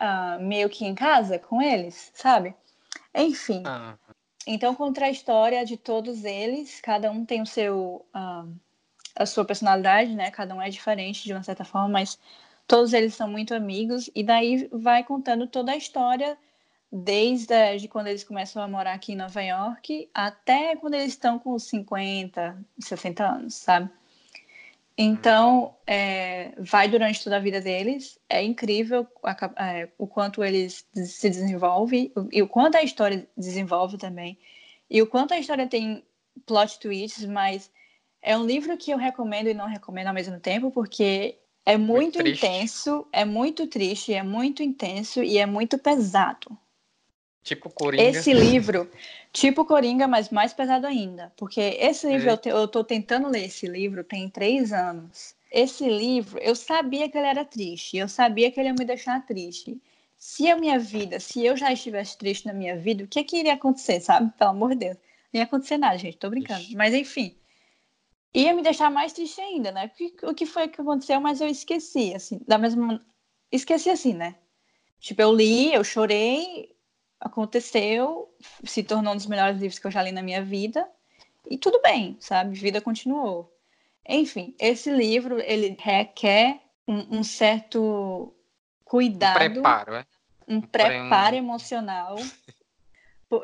uh, 0.00 0.42
meio 0.42 0.68
que 0.68 0.84
em 0.84 0.94
casa 0.94 1.38
com 1.38 1.62
eles, 1.62 2.10
sabe? 2.14 2.54
Enfim, 3.14 3.62
ah. 3.66 3.96
Então, 4.46 4.74
conta 4.74 5.06
a 5.06 5.10
história 5.10 5.64
de 5.64 5.76
todos 5.76 6.24
eles, 6.24 6.80
cada 6.80 7.10
um 7.10 7.24
tem 7.24 7.40
o 7.40 7.46
seu, 7.46 8.04
uh, 8.14 8.54
a 9.16 9.24
sua 9.24 9.44
personalidade, 9.44 10.14
né? 10.14 10.30
Cada 10.30 10.54
um 10.54 10.60
é 10.60 10.68
diferente 10.68 11.24
de 11.24 11.32
uma 11.32 11.42
certa 11.42 11.64
forma, 11.64 11.88
mas 11.88 12.18
todos 12.66 12.92
eles 12.92 13.14
são 13.14 13.28
muito 13.28 13.54
amigos, 13.54 14.10
e 14.14 14.22
daí 14.22 14.68
vai 14.70 15.02
contando 15.02 15.46
toda 15.46 15.72
a 15.72 15.76
história, 15.76 16.36
desde 16.90 17.78
de 17.78 17.88
quando 17.88 18.06
eles 18.06 18.24
começam 18.24 18.62
a 18.62 18.68
morar 18.68 18.92
aqui 18.92 19.12
em 19.12 19.16
Nova 19.16 19.42
York 19.42 20.08
até 20.14 20.76
quando 20.76 20.94
eles 20.94 21.08
estão 21.08 21.38
com 21.38 21.58
50, 21.58 22.56
60 22.78 23.24
anos, 23.26 23.54
sabe? 23.54 23.90
Então, 24.96 25.74
é, 25.86 26.52
vai 26.56 26.88
durante 26.88 27.22
toda 27.22 27.36
a 27.36 27.40
vida 27.40 27.60
deles. 27.60 28.18
É 28.28 28.42
incrível 28.42 29.06
a, 29.24 29.36
é, 29.64 29.88
o 29.98 30.06
quanto 30.06 30.44
eles 30.44 30.86
se 30.94 31.28
desenvolvem 31.28 32.12
e 32.30 32.40
o 32.40 32.46
quanto 32.46 32.76
a 32.76 32.82
história 32.82 33.26
desenvolve 33.36 33.98
também. 33.98 34.38
E 34.88 35.02
o 35.02 35.06
quanto 35.06 35.34
a 35.34 35.38
história 35.38 35.66
tem 35.66 36.04
plot 36.46 36.78
twists, 36.78 37.24
mas 37.24 37.70
é 38.22 38.36
um 38.38 38.46
livro 38.46 38.76
que 38.76 38.92
eu 38.92 38.96
recomendo 38.96 39.48
e 39.48 39.54
não 39.54 39.66
recomendo 39.66 40.08
ao 40.08 40.14
mesmo 40.14 40.38
tempo, 40.38 40.70
porque 40.70 41.38
é 41.66 41.76
muito, 41.76 42.18
muito 42.18 42.28
intenso, 42.28 43.06
é 43.12 43.24
muito 43.24 43.66
triste, 43.66 44.14
é 44.14 44.22
muito 44.22 44.62
intenso 44.62 45.24
e 45.24 45.38
é 45.38 45.46
muito 45.46 45.76
pesado. 45.76 46.56
Tipo 47.44 47.68
Coringa. 47.68 48.02
Esse 48.02 48.32
livro, 48.32 48.90
tipo 49.30 49.66
Coringa, 49.66 50.08
mas 50.08 50.30
mais 50.30 50.54
pesado 50.54 50.86
ainda. 50.86 51.30
Porque 51.36 51.60
esse 51.60 52.06
livro, 52.06 52.30
é. 52.30 52.32
eu, 52.32 52.38
te, 52.38 52.48
eu 52.48 52.66
tô 52.66 52.82
tentando 52.82 53.28
ler 53.28 53.44
esse 53.44 53.66
livro 53.66 54.02
tem 54.02 54.30
três 54.30 54.72
anos. 54.72 55.36
Esse 55.52 55.86
livro, 55.86 56.38
eu 56.40 56.56
sabia 56.56 57.06
que 57.06 57.18
ele 57.18 57.26
era 57.26 57.44
triste, 57.44 57.98
eu 57.98 58.08
sabia 58.08 58.50
que 58.50 58.58
ele 58.58 58.70
ia 58.70 58.74
me 58.74 58.84
deixar 58.86 59.24
triste. 59.26 59.78
Se 60.16 60.50
a 60.50 60.56
minha 60.56 60.78
vida, 60.78 61.20
se 61.20 61.44
eu 61.44 61.54
já 61.54 61.70
estivesse 61.70 62.16
triste 62.16 62.46
na 62.46 62.54
minha 62.54 62.78
vida, 62.78 63.04
o 63.04 63.06
que, 63.06 63.18
é 63.18 63.24
que 63.24 63.36
iria 63.36 63.52
acontecer, 63.52 64.00
sabe? 64.00 64.32
Pelo 64.38 64.50
amor 64.50 64.70
de 64.70 64.76
Deus. 64.86 64.96
Não 65.30 65.38
ia 65.38 65.44
acontecer 65.44 65.76
nada, 65.76 65.98
gente, 65.98 66.16
tô 66.16 66.30
brincando. 66.30 66.62
Ixi. 66.62 66.76
Mas 66.76 66.94
enfim, 66.94 67.36
ia 68.32 68.54
me 68.54 68.62
deixar 68.62 68.90
mais 68.90 69.12
triste 69.12 69.38
ainda, 69.42 69.70
né? 69.70 69.90
O 70.22 70.34
que 70.34 70.46
foi 70.46 70.66
que 70.66 70.80
aconteceu, 70.80 71.20
mas 71.20 71.42
eu 71.42 71.48
esqueci, 71.48 72.14
assim, 72.14 72.40
da 72.48 72.56
mesma. 72.56 73.04
Esqueci 73.52 73.90
assim, 73.90 74.14
né? 74.14 74.34
Tipo, 74.98 75.20
eu 75.20 75.32
li, 75.34 75.74
eu 75.74 75.84
chorei, 75.84 76.73
aconteceu, 77.24 78.30
se 78.62 78.82
tornou 78.82 79.14
um 79.14 79.16
dos 79.16 79.26
melhores 79.26 79.58
livros 79.58 79.78
que 79.78 79.86
eu 79.86 79.90
já 79.90 80.02
li 80.02 80.12
na 80.12 80.22
minha 80.22 80.44
vida, 80.44 80.86
e 81.48 81.56
tudo 81.56 81.80
bem, 81.82 82.16
sabe? 82.20 82.54
Vida 82.54 82.80
continuou. 82.80 83.50
Enfim, 84.06 84.54
esse 84.58 84.90
livro, 84.90 85.40
ele 85.40 85.74
requer 85.80 86.60
um, 86.86 87.18
um 87.18 87.24
certo 87.24 88.34
cuidado. 88.84 89.42
Um 89.42 89.52
preparo, 89.54 89.94
é? 89.94 90.06
Um 90.46 90.60
preparo 90.60 91.36
emocional. 91.36 92.16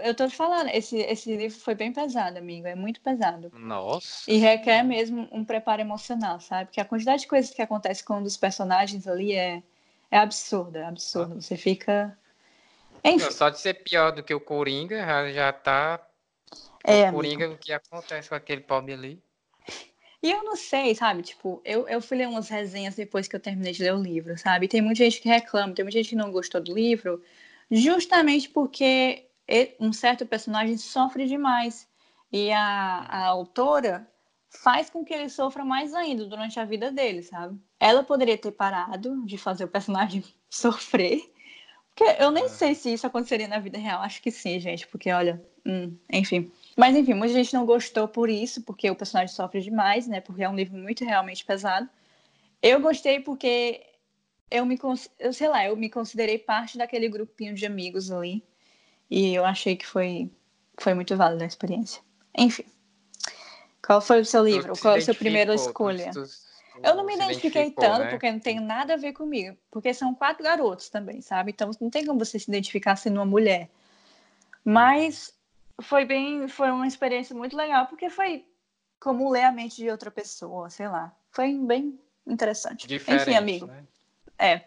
Eu 0.02 0.14
tô 0.14 0.28
te 0.28 0.36
falando, 0.36 0.68
esse, 0.68 0.98
esse 0.98 1.34
livro 1.34 1.58
foi 1.58 1.74
bem 1.74 1.92
pesado, 1.92 2.38
amigo. 2.38 2.66
É 2.66 2.74
muito 2.74 3.00
pesado. 3.00 3.50
Nossa. 3.54 4.30
E 4.30 4.36
requer 4.36 4.82
mesmo 4.82 5.26
um 5.32 5.44
preparo 5.44 5.80
emocional, 5.80 6.38
sabe? 6.38 6.66
Porque 6.66 6.80
a 6.80 6.84
quantidade 6.84 7.22
de 7.22 7.28
coisas 7.28 7.50
que 7.50 7.62
acontece 7.62 8.04
com 8.04 8.18
um 8.18 8.22
dos 8.22 8.36
personagens 8.36 9.08
ali 9.08 9.32
é, 9.32 9.62
é 10.10 10.18
absurda, 10.18 10.80
é 10.80 10.84
absurda. 10.84 11.40
Você 11.40 11.56
fica 11.56 12.16
enfim. 13.04 13.30
Só 13.30 13.48
de 13.48 13.60
ser 13.60 13.74
pior 13.82 14.12
do 14.12 14.22
que 14.22 14.34
o 14.34 14.40
Coringa, 14.40 14.98
já, 14.98 15.32
já 15.32 15.52
tá. 15.52 16.06
É, 16.84 17.10
o 17.10 17.14
Coringa, 17.14 17.44
amigo. 17.44 17.54
o 17.54 17.58
que 17.58 17.72
acontece 17.72 18.28
com 18.28 18.34
aquele 18.34 18.60
pobre 18.62 18.92
ali. 18.92 19.22
E 20.22 20.30
eu 20.30 20.44
não 20.44 20.54
sei, 20.54 20.94
sabe? 20.94 21.22
Tipo, 21.22 21.62
eu, 21.64 21.88
eu 21.88 22.00
fui 22.00 22.18
ler 22.18 22.28
umas 22.28 22.48
resenhas 22.48 22.94
depois 22.94 23.26
que 23.26 23.34
eu 23.34 23.40
terminei 23.40 23.72
de 23.72 23.82
ler 23.82 23.94
o 23.94 24.02
livro, 24.02 24.36
sabe? 24.36 24.68
Tem 24.68 24.82
muita 24.82 25.04
gente 25.04 25.20
que 25.20 25.28
reclama, 25.28 25.74
tem 25.74 25.84
muita 25.84 25.98
gente 25.98 26.10
que 26.10 26.16
não 26.16 26.30
gostou 26.30 26.60
do 26.60 26.74
livro, 26.74 27.22
justamente 27.70 28.48
porque 28.48 29.26
um 29.78 29.92
certo 29.92 30.26
personagem 30.26 30.76
sofre 30.76 31.26
demais. 31.26 31.88
E 32.30 32.52
a, 32.52 33.06
a 33.08 33.26
autora 33.26 34.06
faz 34.50 34.90
com 34.90 35.04
que 35.04 35.14
ele 35.14 35.28
sofra 35.28 35.64
mais 35.64 35.94
ainda 35.94 36.26
durante 36.26 36.60
a 36.60 36.64
vida 36.64 36.92
dele, 36.92 37.22
sabe? 37.22 37.58
Ela 37.78 38.02
poderia 38.02 38.36
ter 38.36 38.52
parado 38.52 39.24
de 39.24 39.38
fazer 39.38 39.64
o 39.64 39.68
personagem 39.68 40.22
sofrer 40.50 41.32
eu 42.18 42.30
nem 42.30 42.44
é. 42.44 42.48
sei 42.48 42.74
se 42.74 42.92
isso 42.92 43.06
aconteceria 43.06 43.48
na 43.48 43.58
vida 43.58 43.78
real. 43.78 44.00
Acho 44.00 44.22
que 44.22 44.30
sim, 44.30 44.58
gente, 44.58 44.86
porque 44.86 45.10
olha, 45.10 45.42
hum, 45.66 45.96
enfim. 46.10 46.50
Mas 46.76 46.96
enfim, 46.96 47.14
muita 47.14 47.34
gente 47.34 47.52
não 47.52 47.66
gostou 47.66 48.08
por 48.08 48.28
isso, 48.28 48.62
porque 48.62 48.90
o 48.90 48.96
personagem 48.96 49.34
sofre 49.34 49.60
demais, 49.60 50.06
né? 50.06 50.20
Porque 50.20 50.42
é 50.42 50.48
um 50.48 50.54
livro 50.54 50.76
muito 50.76 51.04
realmente 51.04 51.44
pesado. 51.44 51.88
Eu 52.62 52.80
gostei 52.80 53.20
porque 53.20 53.82
eu 54.50 54.64
me, 54.66 54.78
eu 55.18 55.32
sei 55.32 55.48
lá, 55.48 55.66
eu 55.66 55.76
me 55.76 55.88
considerei 55.90 56.38
parte 56.38 56.76
daquele 56.76 57.08
grupinho 57.08 57.54
de 57.54 57.66
amigos 57.66 58.10
ali. 58.10 58.42
E 59.10 59.34
eu 59.34 59.44
achei 59.44 59.76
que 59.76 59.86
foi, 59.86 60.30
foi 60.78 60.94
muito 60.94 61.16
válida 61.16 61.44
a 61.44 61.46
experiência. 61.46 62.02
Enfim. 62.36 62.64
Qual 63.84 64.00
foi 64.00 64.20
o 64.20 64.24
seu 64.24 64.44
livro? 64.44 64.78
Qual 64.78 64.94
é 64.94 64.98
a 64.98 65.02
sua 65.02 65.14
primeira 65.14 65.54
escolha? 65.54 66.10
Tu, 66.12 66.24
eu 66.82 66.94
não 66.94 67.04
me 67.04 67.14
identifiquei 67.14 67.70
tanto, 67.70 68.00
né? 68.04 68.10
porque 68.10 68.30
não 68.30 68.40
tem 68.40 68.60
nada 68.60 68.94
a 68.94 68.96
ver 68.96 69.12
comigo. 69.12 69.56
Porque 69.70 69.92
são 69.94 70.14
quatro 70.14 70.42
garotos 70.44 70.88
também, 70.88 71.20
sabe? 71.20 71.50
Então 71.50 71.70
não 71.80 71.90
tem 71.90 72.04
como 72.06 72.18
você 72.18 72.38
se 72.38 72.50
identificar 72.50 72.96
sendo 72.96 73.16
uma 73.16 73.26
mulher. 73.26 73.68
Mas 74.64 75.32
foi 75.82 76.04
bem, 76.04 76.46
foi 76.48 76.70
uma 76.70 76.86
experiência 76.86 77.34
muito 77.34 77.56
legal, 77.56 77.86
porque 77.86 78.10
foi 78.10 78.44
como 78.98 79.30
ler 79.30 79.44
a 79.44 79.52
mente 79.52 79.76
de 79.76 79.90
outra 79.90 80.10
pessoa, 80.10 80.68
sei 80.68 80.88
lá. 80.88 81.14
Foi 81.30 81.52
bem, 81.54 81.98
interessante. 82.26 82.86
Diferente, 82.86 83.30
Enfim, 83.30 83.34
amigo. 83.34 83.66
né? 83.66 83.84
É. 84.38 84.64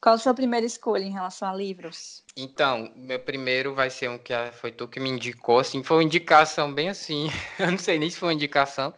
Qual 0.00 0.14
a 0.16 0.18
sua 0.18 0.34
primeira 0.34 0.66
escolha 0.66 1.02
em 1.02 1.12
relação 1.12 1.48
a 1.48 1.54
livros? 1.54 2.22
Então, 2.36 2.92
meu 2.94 3.18
primeiro 3.18 3.74
vai 3.74 3.88
ser 3.88 4.10
um 4.10 4.18
que 4.18 4.34
a- 4.34 4.52
foi 4.52 4.70
tu 4.70 4.86
que 4.86 5.00
me 5.00 5.08
indicou, 5.08 5.58
assim, 5.60 5.82
foi 5.82 5.96
uma 5.98 6.02
indicação 6.04 6.72
bem 6.74 6.90
assim, 6.90 7.28
eu 7.58 7.70
não 7.70 7.78
sei 7.78 7.98
nem 7.98 8.10
se 8.10 8.18
foi 8.18 8.28
uma 8.28 8.34
indicação, 8.34 8.92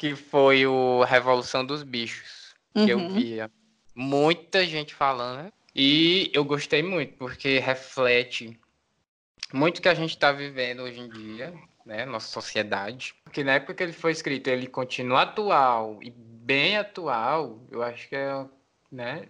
que 0.00 0.16
foi 0.16 0.66
o 0.66 1.04
Revolução 1.04 1.62
dos 1.62 1.82
Bichos, 1.82 2.54
que 2.72 2.88
eu 2.88 3.00
Uhum. 3.00 3.08
via 3.10 3.50
muita 3.94 4.64
gente 4.64 4.94
falando, 4.94 5.42
né? 5.42 5.52
e 5.74 6.30
eu 6.32 6.42
gostei 6.42 6.82
muito, 6.82 7.18
porque 7.18 7.58
reflete 7.58 8.58
muito 9.52 9.76
o 9.76 9.82
que 9.82 9.90
a 9.90 9.94
gente 9.94 10.12
está 10.12 10.32
vivendo 10.32 10.84
hoje 10.84 11.00
em 11.00 11.08
dia, 11.10 11.52
né, 11.84 12.06
nossa 12.06 12.28
sociedade, 12.28 13.14
porque 13.22 13.44
na 13.44 13.56
época 13.56 13.74
que 13.74 13.82
ele 13.82 13.92
foi 13.92 14.12
escrito, 14.12 14.48
ele 14.48 14.66
continua 14.66 15.20
atual, 15.22 15.98
e 16.02 16.08
bem 16.08 16.78
atual, 16.78 17.60
eu 17.70 17.82
acho 17.82 18.08
que 18.08 18.16
é, 18.16 18.46
né, 18.90 19.28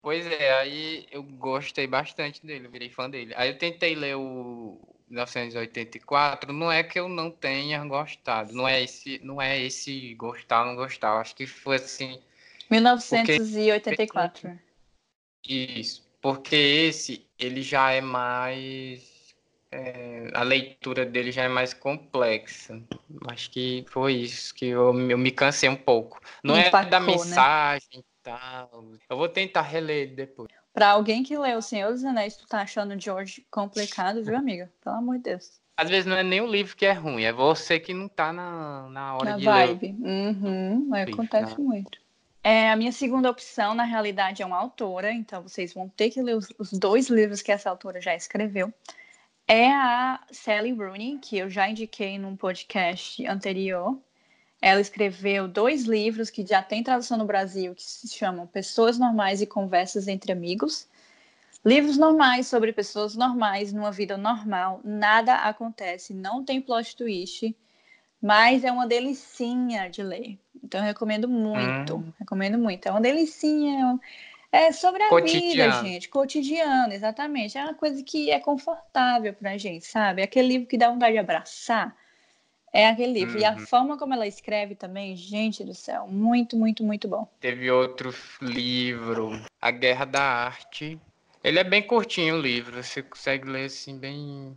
Pois 0.00 0.24
é, 0.24 0.52
aí 0.60 1.06
eu 1.10 1.22
gostei 1.22 1.86
bastante 1.86 2.46
dele, 2.46 2.68
virei 2.68 2.88
fã 2.88 3.10
dele. 3.10 3.34
Aí 3.36 3.50
eu 3.50 3.58
tentei 3.58 3.92
ler 3.96 4.14
o 4.14 4.95
1984, 5.08 6.52
não 6.52 6.70
é 6.70 6.82
que 6.82 6.98
eu 6.98 7.08
não 7.08 7.30
tenha 7.30 7.84
gostado, 7.84 8.52
não 8.52 8.66
é 8.66 8.82
esse, 8.82 9.20
não 9.22 9.40
é 9.40 9.58
esse 9.60 10.14
gostar 10.14 10.62
ou 10.62 10.66
não 10.66 10.76
gostar, 10.76 11.18
acho 11.18 11.34
que 11.34 11.46
foi 11.46 11.76
assim, 11.76 12.20
1984. 12.70 14.58
isso, 15.46 16.06
porque 16.20 16.56
esse, 16.56 17.24
ele 17.38 17.62
já 17.62 17.92
é 17.92 18.00
mais, 18.00 19.34
é, 19.70 20.30
a 20.34 20.42
leitura 20.42 21.06
dele 21.06 21.30
já 21.30 21.44
é 21.44 21.48
mais 21.48 21.72
complexa, 21.72 22.82
acho 23.28 23.50
que 23.50 23.84
foi 23.88 24.14
isso, 24.14 24.52
que 24.54 24.66
eu, 24.66 24.92
eu 25.08 25.18
me 25.18 25.30
cansei 25.30 25.68
um 25.68 25.76
pouco. 25.76 26.20
Não 26.42 26.56
é 26.56 26.68
da 26.70 26.98
né? 26.98 27.06
mensagem 27.06 28.00
e 28.00 28.04
tal, 28.24 28.92
eu 29.08 29.16
vou 29.16 29.28
tentar 29.28 29.62
reler 29.62 30.08
ele 30.08 30.16
depois. 30.16 30.50
Pra 30.76 30.90
alguém 30.90 31.22
que 31.22 31.38
leu 31.38 31.56
O 31.56 31.62
Senhor 31.62 31.90
dos 31.90 32.04
Anéis, 32.04 32.36
tu 32.36 32.46
tá 32.46 32.60
achando 32.60 33.00
George 33.00 33.46
complicado, 33.50 34.22
viu, 34.22 34.36
amiga? 34.36 34.70
Pelo 34.84 34.96
amor 34.96 35.16
de 35.16 35.22
Deus. 35.22 35.58
Às 35.74 35.88
vezes 35.88 36.04
não 36.04 36.14
é 36.14 36.22
nem 36.22 36.42
o 36.42 36.46
livro 36.46 36.76
que 36.76 36.84
é 36.84 36.92
ruim, 36.92 37.24
é 37.24 37.32
você 37.32 37.80
que 37.80 37.94
não 37.94 38.06
tá 38.06 38.30
na, 38.30 38.86
na 38.90 39.14
hora 39.14 39.30
Na 39.30 39.38
de 39.38 39.44
vibe. 39.46 39.96
Uhum, 39.98 40.90
Livro, 40.92 41.14
acontece 41.14 41.58
muito. 41.58 41.98
É, 42.44 42.70
a 42.70 42.76
minha 42.76 42.92
segunda 42.92 43.30
opção, 43.30 43.74
na 43.74 43.84
realidade, 43.84 44.42
é 44.42 44.46
uma 44.46 44.58
autora, 44.58 45.10
então 45.10 45.42
vocês 45.42 45.72
vão 45.72 45.88
ter 45.88 46.10
que 46.10 46.20
ler 46.20 46.36
os, 46.36 46.52
os 46.58 46.70
dois 46.72 47.08
livros 47.08 47.40
que 47.40 47.50
essa 47.50 47.70
autora 47.70 47.98
já 47.98 48.14
escreveu. 48.14 48.70
É 49.48 49.70
a 49.72 50.20
Sally 50.30 50.72
Rooney, 50.72 51.18
que 51.22 51.38
eu 51.38 51.48
já 51.48 51.70
indiquei 51.70 52.18
num 52.18 52.36
podcast 52.36 53.26
anterior. 53.26 53.98
Ela 54.66 54.80
escreveu 54.80 55.46
dois 55.46 55.84
livros 55.84 56.28
que 56.28 56.44
já 56.44 56.60
tem 56.60 56.82
tradução 56.82 57.16
no 57.16 57.24
Brasil, 57.24 57.72
que 57.72 57.84
se 57.84 58.08
chamam 58.08 58.48
Pessoas 58.48 58.98
Normais 58.98 59.40
e 59.40 59.46
Conversas 59.46 60.08
entre 60.08 60.32
Amigos. 60.32 60.88
Livros 61.64 61.96
normais 61.96 62.48
sobre 62.48 62.72
pessoas 62.72 63.14
normais 63.14 63.72
numa 63.72 63.92
vida 63.92 64.16
normal. 64.16 64.80
Nada 64.82 65.34
acontece, 65.36 66.12
não 66.12 66.44
tem 66.44 66.60
plot 66.60 66.96
twist, 66.96 67.56
mas 68.20 68.64
é 68.64 68.72
uma 68.72 68.88
delicinha 68.88 69.88
de 69.88 70.02
ler. 70.02 70.36
Então 70.64 70.80
eu 70.80 70.86
recomendo 70.86 71.28
muito, 71.28 71.98
Hum. 71.98 72.12
recomendo 72.18 72.58
muito. 72.58 72.88
É 72.88 72.90
uma 72.90 73.00
delicinha. 73.00 74.00
É 74.50 74.72
sobre 74.72 75.00
a 75.00 75.06
vida, 75.10 75.20
Cotidiano. 75.20 75.86
gente, 75.86 76.08
cotidiano, 76.08 76.92
exatamente. 76.92 77.56
É 77.56 77.62
uma 77.62 77.74
coisa 77.74 78.02
que 78.02 78.32
é 78.32 78.40
confortável 78.40 79.32
pra 79.32 79.56
gente, 79.56 79.86
sabe? 79.86 80.22
É 80.22 80.24
aquele 80.24 80.48
livro 80.48 80.66
que 80.66 80.76
dá 80.76 80.90
vontade 80.90 81.12
de 81.12 81.18
abraçar. 81.18 81.96
É 82.76 82.88
aquele 82.88 83.14
livro. 83.20 83.38
E 83.38 83.44
a 83.44 83.52
Uhum. 83.52 83.58
forma 83.58 83.96
como 83.96 84.12
ela 84.12 84.26
escreve 84.26 84.74
também, 84.74 85.16
gente 85.16 85.64
do 85.64 85.72
céu, 85.74 86.06
muito, 86.06 86.58
muito, 86.58 86.84
muito 86.84 87.08
bom. 87.08 87.26
Teve 87.40 87.70
outro 87.70 88.12
livro, 88.42 89.30
A 89.62 89.70
Guerra 89.70 90.04
da 90.04 90.20
Arte. 90.20 91.00
Ele 91.42 91.58
é 91.58 91.64
bem 91.64 91.82
curtinho 91.82 92.34
o 92.36 92.40
livro, 92.40 92.82
você 92.82 93.02
consegue 93.02 93.48
ler 93.48 93.64
assim 93.64 93.96
bem, 93.96 94.54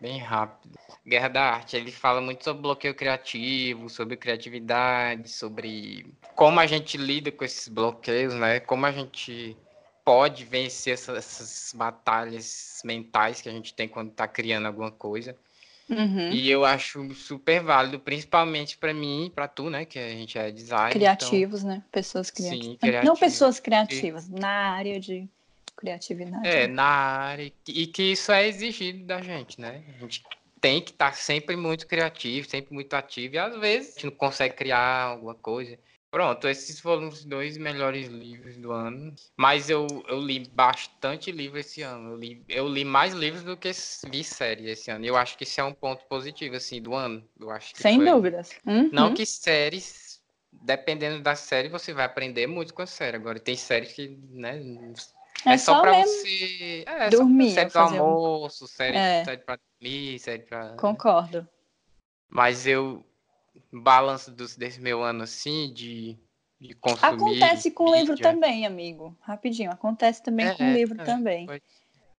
bem 0.00 0.16
rápido. 0.20 0.78
Guerra 1.04 1.26
da 1.26 1.42
Arte, 1.42 1.76
ele 1.76 1.90
fala 1.90 2.20
muito 2.20 2.44
sobre 2.44 2.62
bloqueio 2.62 2.94
criativo, 2.94 3.90
sobre 3.90 4.16
criatividade, 4.16 5.28
sobre 5.28 6.06
como 6.36 6.60
a 6.60 6.66
gente 6.66 6.96
lida 6.96 7.32
com 7.32 7.44
esses 7.44 7.66
bloqueios, 7.66 8.34
né? 8.34 8.60
Como 8.60 8.86
a 8.86 8.92
gente 8.92 9.56
pode 10.04 10.44
vencer 10.44 10.94
essa- 10.94 11.16
essas 11.16 11.72
batalhas 11.74 12.80
mentais 12.84 13.40
que 13.40 13.48
a 13.48 13.52
gente 13.52 13.74
tem 13.74 13.88
quando 13.88 14.10
está 14.10 14.28
criando 14.28 14.66
alguma 14.66 14.92
coisa. 14.92 15.36
Uhum. 15.88 16.30
E 16.30 16.50
eu 16.50 16.64
acho 16.64 17.14
super 17.14 17.62
válido, 17.62 18.00
principalmente 18.00 18.76
para 18.76 18.92
mim, 18.92 19.30
para 19.34 19.46
tu, 19.46 19.70
né, 19.70 19.84
que 19.84 19.98
a 19.98 20.08
gente 20.08 20.36
é 20.36 20.50
designer. 20.50 20.88
então- 20.88 20.98
Criativos, 20.98 21.62
né? 21.62 21.82
Pessoas 21.92 22.26
Sim, 22.28 22.34
criativas. 22.34 22.66
Não 22.68 22.76
criativo. 22.76 23.16
pessoas 23.20 23.60
criativas, 23.60 24.28
na 24.28 24.72
área 24.72 24.98
de 24.98 25.28
criatividade. 25.76 26.48
É, 26.48 26.66
na 26.66 26.84
área, 26.84 27.52
e 27.68 27.86
que 27.86 28.02
isso 28.02 28.32
é 28.32 28.48
exigido 28.48 29.04
da 29.04 29.20
gente, 29.20 29.60
né? 29.60 29.82
A 29.96 30.00
gente 30.00 30.24
tem 30.60 30.80
que 30.80 30.90
estar 30.90 31.14
sempre 31.14 31.54
muito 31.54 31.86
criativo, 31.86 32.48
sempre 32.48 32.74
muito 32.74 32.92
ativo, 32.94 33.34
e 33.34 33.38
às 33.38 33.56
vezes 33.58 33.90
a 33.90 33.92
gente 33.94 34.04
não 34.06 34.12
consegue 34.12 34.54
criar 34.56 35.02
alguma 35.02 35.34
coisa. 35.34 35.78
Pronto, 36.16 36.48
esses 36.48 36.80
foram 36.80 37.08
os 37.08 37.26
dois 37.26 37.58
melhores 37.58 38.06
livros 38.08 38.56
do 38.56 38.72
ano. 38.72 39.14
Mas 39.36 39.68
eu, 39.68 39.86
eu 40.08 40.18
li 40.18 40.48
bastante 40.48 41.30
livro 41.30 41.58
esse 41.58 41.82
ano. 41.82 42.12
Eu 42.12 42.16
li, 42.16 42.42
eu 42.48 42.66
li 42.66 42.86
mais 42.86 43.12
livros 43.12 43.42
do 43.42 43.54
que 43.54 43.70
vi 44.10 44.24
série 44.24 44.70
esse 44.70 44.90
ano. 44.90 45.04
E 45.04 45.08
eu 45.08 45.14
acho 45.14 45.36
que 45.36 45.44
isso 45.44 45.60
é 45.60 45.64
um 45.64 45.74
ponto 45.74 46.06
positivo, 46.06 46.56
assim, 46.56 46.80
do 46.80 46.94
ano. 46.94 47.22
Eu 47.38 47.50
acho 47.50 47.74
que 47.74 47.82
Sem 47.82 47.96
foi- 47.98 48.10
dúvidas. 48.10 48.50
Uhum. 48.64 48.88
Não 48.90 49.12
que 49.12 49.26
séries, 49.26 50.22
dependendo 50.50 51.20
da 51.22 51.34
série, 51.34 51.68
você 51.68 51.92
vai 51.92 52.06
aprender 52.06 52.46
muito 52.46 52.72
com 52.72 52.80
a 52.80 52.86
série. 52.86 53.18
Agora, 53.18 53.38
tem 53.38 53.54
séries 53.54 53.92
que, 53.92 54.08
né, 54.30 54.58
é, 55.44 55.52
é, 55.52 55.58
só, 55.58 55.74
só 55.74 55.80
pra 55.82 55.98
você. 56.00 56.82
É, 56.86 57.10
dormir, 57.10 57.50
Só 57.50 57.54
série 57.56 57.66
do 57.66 57.72
fazer 57.72 58.00
um- 58.00 58.04
almoço, 58.04 58.66
série, 58.66 58.96
É. 58.96 59.22
série 59.22 59.42
pra 59.42 59.58
dormir, 59.82 60.18
série 60.18 60.44
pra. 60.44 60.76
Concordo. 60.78 61.46
Mas 62.26 62.66
eu. 62.66 63.04
Balanço 63.72 64.30
dos, 64.30 64.56
desse 64.56 64.80
meu 64.80 65.02
ano 65.02 65.22
assim, 65.22 65.72
de, 65.72 66.18
de 66.60 66.74
consumir. 66.74 67.14
Acontece 67.14 67.70
com 67.70 67.92
livro 67.94 68.12
mídia. 68.12 68.32
também, 68.32 68.66
amigo. 68.66 69.16
Rapidinho. 69.20 69.70
Acontece 69.70 70.22
também 70.22 70.46
É, 70.46 70.54
com 70.54 70.72
livro 70.72 71.00
é, 71.00 71.04
também. 71.04 71.46
pode- 71.46 71.62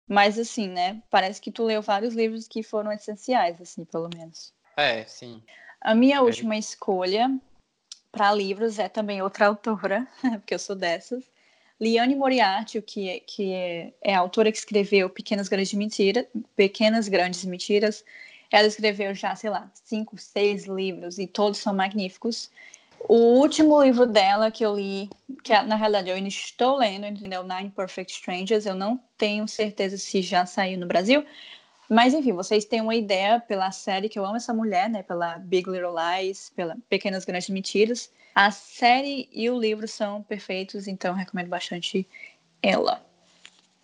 Mas 0.07 0.39
assim, 0.39 0.67
né? 0.67 1.01
Parece 1.09 1.41
que 1.41 1.51
tu 1.51 1.63
leu 1.63 1.81
vários 1.81 2.13
livros 2.13 2.47
que 2.47 2.63
foram 2.63 2.91
essenciais, 2.91 3.59
assim, 3.61 3.83
pelo 3.85 4.09
menos. 4.15 4.53
É, 4.75 5.03
sim. 5.05 5.43
A 5.81 5.93
minha 5.93 6.21
última 6.21 6.57
escolha 6.57 7.29
para 8.11 8.33
livros 8.33 8.79
é 8.79 8.89
também 8.89 9.21
outra 9.21 9.47
autora, 9.47 10.07
porque 10.41 10.53
eu 10.53 10.59
sou 10.59 10.75
dessas. 10.75 11.23
Liane 11.79 12.15
Moriarty, 12.15 12.81
que, 12.81 13.07
é, 13.09 13.19
que 13.19 13.53
é, 13.53 13.93
é 14.01 14.15
a 14.15 14.19
autora 14.19 14.51
que 14.51 14.57
escreveu 14.57 15.09
Pequenas 15.09 15.47
Grandes 15.47 15.73
Mentiras, 15.73 16.25
Pequenas 16.55 17.07
Grandes 17.07 17.45
Mentiras. 17.45 18.03
Ela 18.51 18.67
escreveu 18.67 19.13
já, 19.13 19.35
sei 19.35 19.49
lá, 19.49 19.69
cinco, 19.73 20.17
seis 20.17 20.65
livros 20.65 21.17
e 21.17 21.27
todos 21.27 21.59
são 21.59 21.73
magníficos. 21.73 22.49
O 23.07 23.39
último 23.39 23.81
livro 23.81 24.05
dela 24.05 24.49
que 24.49 24.65
eu 24.65 24.75
li, 24.75 25.09
que 25.43 25.53
na 25.61 25.75
realidade 25.75 26.09
eu 26.09 26.15
ainda 26.15 26.27
estou 26.27 26.77
lendo, 26.77 27.05
entendeu? 27.05 27.43
Nine 27.43 27.69
Perfect 27.69 28.11
Strangers, 28.11 28.65
eu 28.65 28.75
não 28.75 28.99
tenho 29.17 29.47
certeza 29.47 29.97
se 29.97 30.21
já 30.21 30.45
saiu 30.45 30.79
no 30.79 30.87
Brasil, 30.87 31.23
mas 31.89 32.13
enfim, 32.13 32.33
vocês 32.33 32.65
têm 32.65 32.81
uma 32.81 32.95
ideia 32.95 33.39
pela 33.39 33.71
série 33.71 34.09
que 34.09 34.19
eu 34.19 34.25
amo 34.25 34.35
essa 34.35 34.53
mulher, 34.53 34.89
né? 34.89 35.03
Pela 35.03 35.37
Big 35.37 35.69
Little 35.69 35.93
Lies, 35.95 36.51
pela 36.55 36.75
Pequenas 36.89 37.23
Grandes 37.23 37.49
Mentiras. 37.49 38.11
A 38.35 38.51
série 38.51 39.29
e 39.31 39.49
o 39.49 39.59
livro 39.59 39.87
são 39.87 40.21
perfeitos, 40.21 40.87
então 40.87 41.13
recomendo 41.13 41.47
bastante 41.47 42.05
ela. 42.61 43.01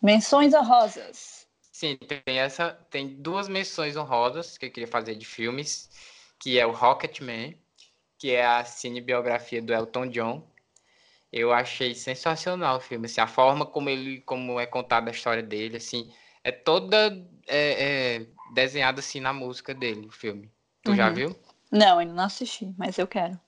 Menções 0.01 0.53
honrosas. 0.53 1.42
Sim, 1.73 1.97
tem 1.97 2.39
essa. 2.39 2.71
Tem 2.89 3.21
duas 3.21 3.49
menções 3.49 3.97
honrosas 3.97 4.57
que 4.57 4.67
eu 4.67 4.71
queria 4.71 4.87
fazer 4.87 5.15
de 5.15 5.25
filmes, 5.25 5.89
que 6.39 6.59
é 6.59 6.65
o 6.65 6.71
Rocketman, 6.71 7.57
que 8.19 8.31
é 8.31 8.45
a 8.45 8.65
cinebiografia 8.65 9.61
do 9.61 9.73
Elton 9.73 10.07
John. 10.09 10.47
Eu 11.31 11.53
achei 11.53 11.95
sensacional 11.95 12.77
o 12.77 12.81
filme, 12.81 13.07
assim, 13.07 13.21
a 13.21 13.27
forma 13.27 13.65
como 13.65 13.89
ele, 13.89 14.21
como 14.21 14.59
é 14.59 14.67
contada 14.67 15.11
a 15.11 15.13
história 15.13 15.43
dele, 15.43 15.77
assim, 15.77 16.13
é 16.43 16.51
toda 16.51 17.09
é, 17.47 18.17
é, 18.21 18.27
desenhada 18.53 18.99
assim 19.01 19.19
na 19.21 19.33
música 19.33 19.73
dele, 19.73 20.07
o 20.07 20.11
filme. 20.11 20.51
Tu 20.83 20.95
já 20.95 21.09
Uhum. 21.09 21.15
viu? 21.15 21.39
Não, 21.71 21.99
ainda 21.99 22.13
não 22.13 22.23
assisti, 22.25 22.73
mas 22.77 22.97
eu 22.99 23.07
quero. 23.07 23.39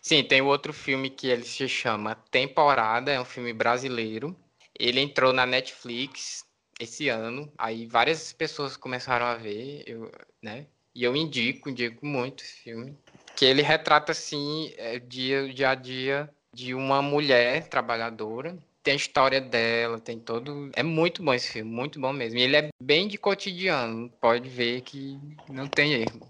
Sim, 0.00 0.24
tem 0.24 0.40
outro 0.40 0.72
filme 0.72 1.10
que 1.10 1.26
ele 1.26 1.44
se 1.44 1.68
chama 1.68 2.14
Temporada, 2.30 3.12
é 3.12 3.20
um 3.20 3.24
filme 3.26 3.52
brasileiro. 3.52 4.34
Ele 4.78 5.00
entrou 5.00 5.32
na 5.34 5.44
Netflix 5.46 6.44
esse 6.78 7.08
ano, 7.08 7.50
aí 7.56 7.86
várias 7.86 8.32
pessoas 8.32 8.76
começaram 8.76 9.26
a 9.26 9.34
ver, 9.34 9.82
eu, 9.86 10.10
né? 10.42 10.66
E 10.94 11.04
eu 11.04 11.14
indico, 11.14 11.68
indico 11.68 12.04
muito 12.06 12.42
esse 12.42 12.54
filme. 12.54 12.96
Que 13.34 13.44
ele 13.44 13.62
retrata, 13.62 14.12
assim, 14.12 14.72
é, 14.78 14.98
dia, 14.98 15.52
dia 15.52 15.70
a 15.70 15.74
dia 15.74 16.30
de 16.52 16.74
uma 16.74 17.02
mulher 17.02 17.68
trabalhadora. 17.68 18.56
Tem 18.82 18.94
a 18.94 18.96
história 18.96 19.40
dela, 19.40 20.00
tem 20.00 20.18
todo. 20.18 20.70
É 20.74 20.82
muito 20.82 21.22
bom 21.22 21.34
esse 21.34 21.52
filme, 21.52 21.70
muito 21.70 22.00
bom 22.00 22.12
mesmo. 22.12 22.38
E 22.38 22.42
ele 22.42 22.56
é 22.56 22.68
bem 22.82 23.08
de 23.08 23.18
cotidiano, 23.18 24.08
pode 24.20 24.48
ver 24.48 24.80
que 24.82 25.18
não 25.50 25.66
tem 25.66 25.92
erro. 25.92 26.20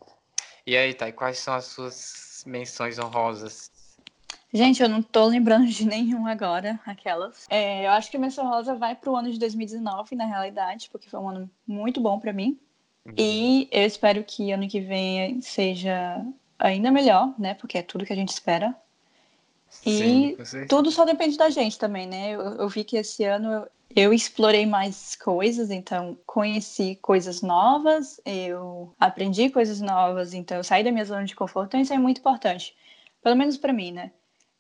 E 0.66 0.76
aí, 0.76 0.92
Thay, 0.94 1.12
quais 1.12 1.38
são 1.38 1.54
as 1.54 1.66
suas 1.66 2.42
menções 2.44 2.98
honrosas? 2.98 3.70
Gente, 4.52 4.82
eu 4.82 4.88
não 4.88 5.02
tô 5.02 5.26
lembrando 5.26 5.66
de 5.66 5.84
nenhum 5.86 6.26
agora, 6.26 6.80
aquelas. 6.86 7.46
É, 7.50 7.86
eu 7.86 7.90
acho 7.90 8.10
que 8.10 8.18
Menção 8.18 8.48
Rosa 8.48 8.74
vai 8.74 8.94
pro 8.94 9.16
ano 9.16 9.30
de 9.30 9.38
2019, 9.38 10.14
na 10.14 10.26
realidade, 10.26 10.88
porque 10.90 11.10
foi 11.10 11.20
um 11.20 11.28
ano 11.28 11.50
muito 11.66 12.00
bom 12.00 12.18
para 12.18 12.32
mim. 12.32 12.58
Uhum. 13.04 13.14
E 13.16 13.68
eu 13.70 13.84
espero 13.84 14.22
que 14.24 14.50
ano 14.50 14.68
que 14.68 14.80
vem 14.80 15.40
seja 15.40 16.24
ainda 16.58 16.90
melhor, 16.90 17.34
né? 17.38 17.54
Porque 17.54 17.78
é 17.78 17.82
tudo 17.82 18.04
que 18.04 18.12
a 18.12 18.16
gente 18.16 18.30
espera. 18.30 18.74
E 19.84 20.36
Sim, 20.44 20.66
tudo 20.68 20.90
só 20.90 21.04
depende 21.04 21.36
da 21.36 21.50
gente 21.50 21.78
também, 21.78 22.06
né? 22.06 22.30
Eu, 22.30 22.40
eu 22.40 22.68
vi 22.68 22.84
que 22.84 22.96
esse 22.96 23.24
ano 23.24 23.66
eu, 23.94 24.12
explorei 24.12 24.66
mais 24.66 25.16
coisas, 25.16 25.70
então 25.70 26.16
conheci 26.26 26.96
coisas 26.96 27.42
novas, 27.42 28.20
eu 28.24 28.92
aprendi 28.98 29.50
coisas 29.50 29.80
novas, 29.80 30.34
então 30.34 30.56
eu 30.56 30.64
saí 30.64 30.82
da 30.82 30.92
minha 30.92 31.04
zona 31.04 31.24
de 31.24 31.36
conforto, 31.36 31.68
então 31.68 31.80
isso 31.80 31.92
é 31.92 31.98
muito 31.98 32.18
importante. 32.18 32.74
Pelo 33.22 33.36
menos 33.36 33.56
para 33.56 33.72
mim, 33.72 33.92
né? 33.92 34.12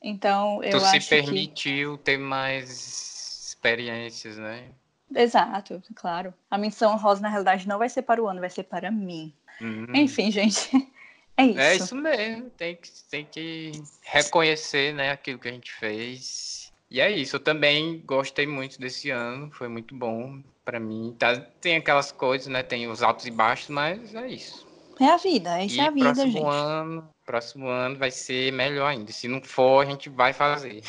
Então, 0.08 0.62
eu 0.62 0.78
tu 0.78 0.84
acho 0.84 1.00
se 1.00 1.08
permitiu 1.08 1.98
que... 1.98 2.04
ter 2.04 2.16
mais 2.16 3.48
experiências, 3.48 4.38
né? 4.38 4.68
Exato, 5.12 5.82
claro. 5.96 6.32
A 6.48 6.56
menção 6.56 6.96
rosa, 6.96 7.20
na 7.20 7.28
realidade, 7.28 7.66
não 7.66 7.76
vai 7.76 7.88
ser 7.88 8.02
para 8.02 8.22
o 8.22 8.28
ano, 8.28 8.38
vai 8.38 8.48
ser 8.48 8.62
para 8.62 8.88
mim. 8.88 9.34
Hum. 9.60 9.86
Enfim, 9.92 10.30
gente, 10.30 10.70
é 11.36 11.46
isso. 11.46 11.58
É 11.58 11.74
isso 11.74 11.96
mesmo, 11.96 12.50
tem 12.50 12.76
que, 12.76 12.88
tem 13.10 13.24
que 13.24 13.72
reconhecer 14.02 14.94
né, 14.94 15.10
aquilo 15.10 15.40
que 15.40 15.48
a 15.48 15.52
gente 15.52 15.72
fez. 15.72 16.72
E 16.88 17.00
é 17.00 17.10
isso, 17.10 17.34
eu 17.34 17.40
também 17.40 18.00
gostei 18.06 18.46
muito 18.46 18.78
desse 18.78 19.10
ano, 19.10 19.50
foi 19.50 19.66
muito 19.66 19.92
bom 19.92 20.40
para 20.64 20.78
mim. 20.78 21.16
Tá, 21.18 21.34
tem 21.60 21.74
aquelas 21.74 22.12
coisas, 22.12 22.46
né? 22.46 22.62
Tem 22.62 22.86
os 22.86 23.02
altos 23.02 23.26
e 23.26 23.30
baixos, 23.32 23.70
mas 23.70 24.14
é 24.14 24.28
isso. 24.28 24.64
É 24.98 25.10
a 25.10 25.18
vida, 25.18 25.62
isso 25.62 25.76
e 25.76 25.80
é 25.80 25.86
a 25.86 25.90
vida, 25.90 26.14
próximo 26.14 26.32
gente. 26.32 26.46
Ano, 26.46 27.14
próximo 27.24 27.68
ano 27.68 27.98
vai 27.98 28.10
ser 28.10 28.50
melhor 28.50 28.86
ainda. 28.86 29.12
Se 29.12 29.28
não 29.28 29.42
for, 29.42 29.84
a 29.84 29.90
gente 29.90 30.08
vai 30.08 30.32
fazer. 30.32 30.82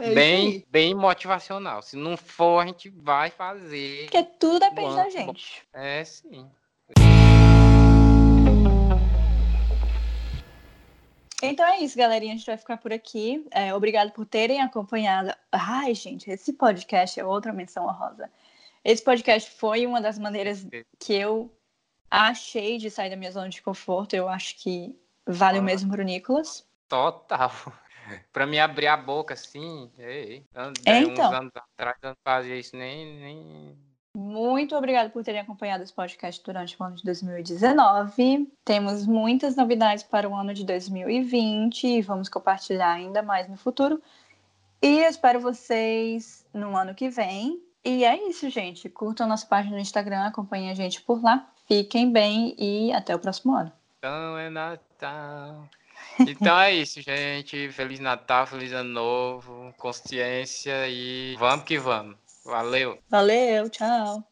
É 0.00 0.12
bem, 0.12 0.64
bem 0.68 0.94
motivacional. 0.94 1.80
Se 1.80 1.96
não 1.96 2.16
for, 2.16 2.58
a 2.60 2.66
gente 2.66 2.90
vai 2.90 3.30
fazer. 3.30 4.10
Porque 4.10 4.24
tudo 4.40 4.58
depende 4.58 4.96
da 4.96 5.08
gente. 5.08 5.62
É, 5.72 6.04
sim. 6.04 6.44
Então 11.40 11.64
é 11.64 11.78
isso, 11.78 11.96
galerinha. 11.96 12.34
A 12.34 12.36
gente 12.36 12.46
vai 12.46 12.56
ficar 12.56 12.78
por 12.78 12.92
aqui. 12.92 13.46
É, 13.52 13.72
obrigado 13.72 14.10
por 14.10 14.26
terem 14.26 14.60
acompanhado. 14.60 15.32
Ai, 15.52 15.94
gente, 15.94 16.28
esse 16.28 16.52
podcast 16.52 17.20
é 17.20 17.24
outra 17.24 17.52
menção 17.52 17.86
honrosa. 17.86 18.28
Esse 18.84 19.02
podcast 19.04 19.48
foi 19.52 19.86
uma 19.86 20.00
das 20.00 20.18
maneiras 20.18 20.66
que 20.98 21.14
eu 21.14 21.48
achei 22.10 22.78
de 22.78 22.90
sair 22.90 23.10
da 23.10 23.16
minha 23.16 23.32
zona 23.32 23.48
de 23.48 23.62
conforto. 23.62 24.14
Eu 24.14 24.28
acho 24.28 24.56
que 24.56 24.94
vale 25.26 25.58
ah, 25.58 25.60
o 25.60 25.64
mesmo 25.64 25.90
pro 25.90 26.02
Nicolas. 26.02 26.66
Total. 26.88 27.50
para 28.32 28.46
me 28.46 28.58
abrir 28.58 28.86
a 28.86 28.96
boca 28.96 29.34
assim, 29.34 29.90
ei, 29.98 30.44
é, 30.84 30.98
então. 30.98 31.28
uns 31.28 31.34
anos 31.34 31.52
atrás 31.54 31.96
eu 32.02 32.10
não 32.10 32.16
fazia 32.22 32.56
isso 32.56 32.76
nem, 32.76 33.20
nem. 33.20 33.78
Muito 34.16 34.76
obrigada 34.76 35.10
por 35.10 35.24
terem 35.24 35.40
acompanhado 35.40 35.82
esse 35.82 35.92
podcast 35.92 36.42
durante 36.44 36.76
o 36.78 36.84
ano 36.84 36.94
de 36.94 37.02
2019. 37.02 38.48
Temos 38.64 39.06
muitas 39.06 39.56
novidades 39.56 40.04
para 40.04 40.28
o 40.28 40.34
ano 40.34 40.54
de 40.54 40.64
2020 40.64 41.84
e 41.84 42.02
vamos 42.02 42.28
compartilhar 42.28 42.92
ainda 42.92 43.22
mais 43.22 43.48
no 43.48 43.56
futuro. 43.56 44.00
E 44.80 45.00
eu 45.00 45.08
espero 45.08 45.40
vocês 45.40 46.46
no 46.54 46.76
ano 46.76 46.94
que 46.94 47.08
vem. 47.08 47.60
E 47.84 48.04
é 48.04 48.28
isso, 48.28 48.48
gente. 48.50 48.88
Curtam 48.88 49.26
nossa 49.26 49.46
página 49.46 49.74
no 49.74 49.82
Instagram, 49.82 50.26
acompanhem 50.26 50.70
a 50.70 50.74
gente 50.74 51.02
por 51.02 51.22
lá. 51.22 51.50
Fiquem 51.66 52.12
bem 52.12 52.54
e 52.58 52.92
até 52.92 53.14
o 53.14 53.18
próximo 53.18 53.54
ano. 53.54 53.72
Então 53.98 54.38
é 54.38 54.50
Natal. 54.50 55.68
Então 56.20 56.58
é 56.60 56.72
isso, 56.74 57.00
gente. 57.00 57.70
Feliz 57.70 57.98
Natal, 58.00 58.46
feliz 58.46 58.72
ano 58.72 58.90
novo, 58.90 59.74
consciência 59.78 60.88
e 60.88 61.34
vamos 61.38 61.64
que 61.64 61.78
vamos. 61.78 62.16
Valeu. 62.44 62.98
Valeu, 63.08 63.68
tchau. 63.70 64.22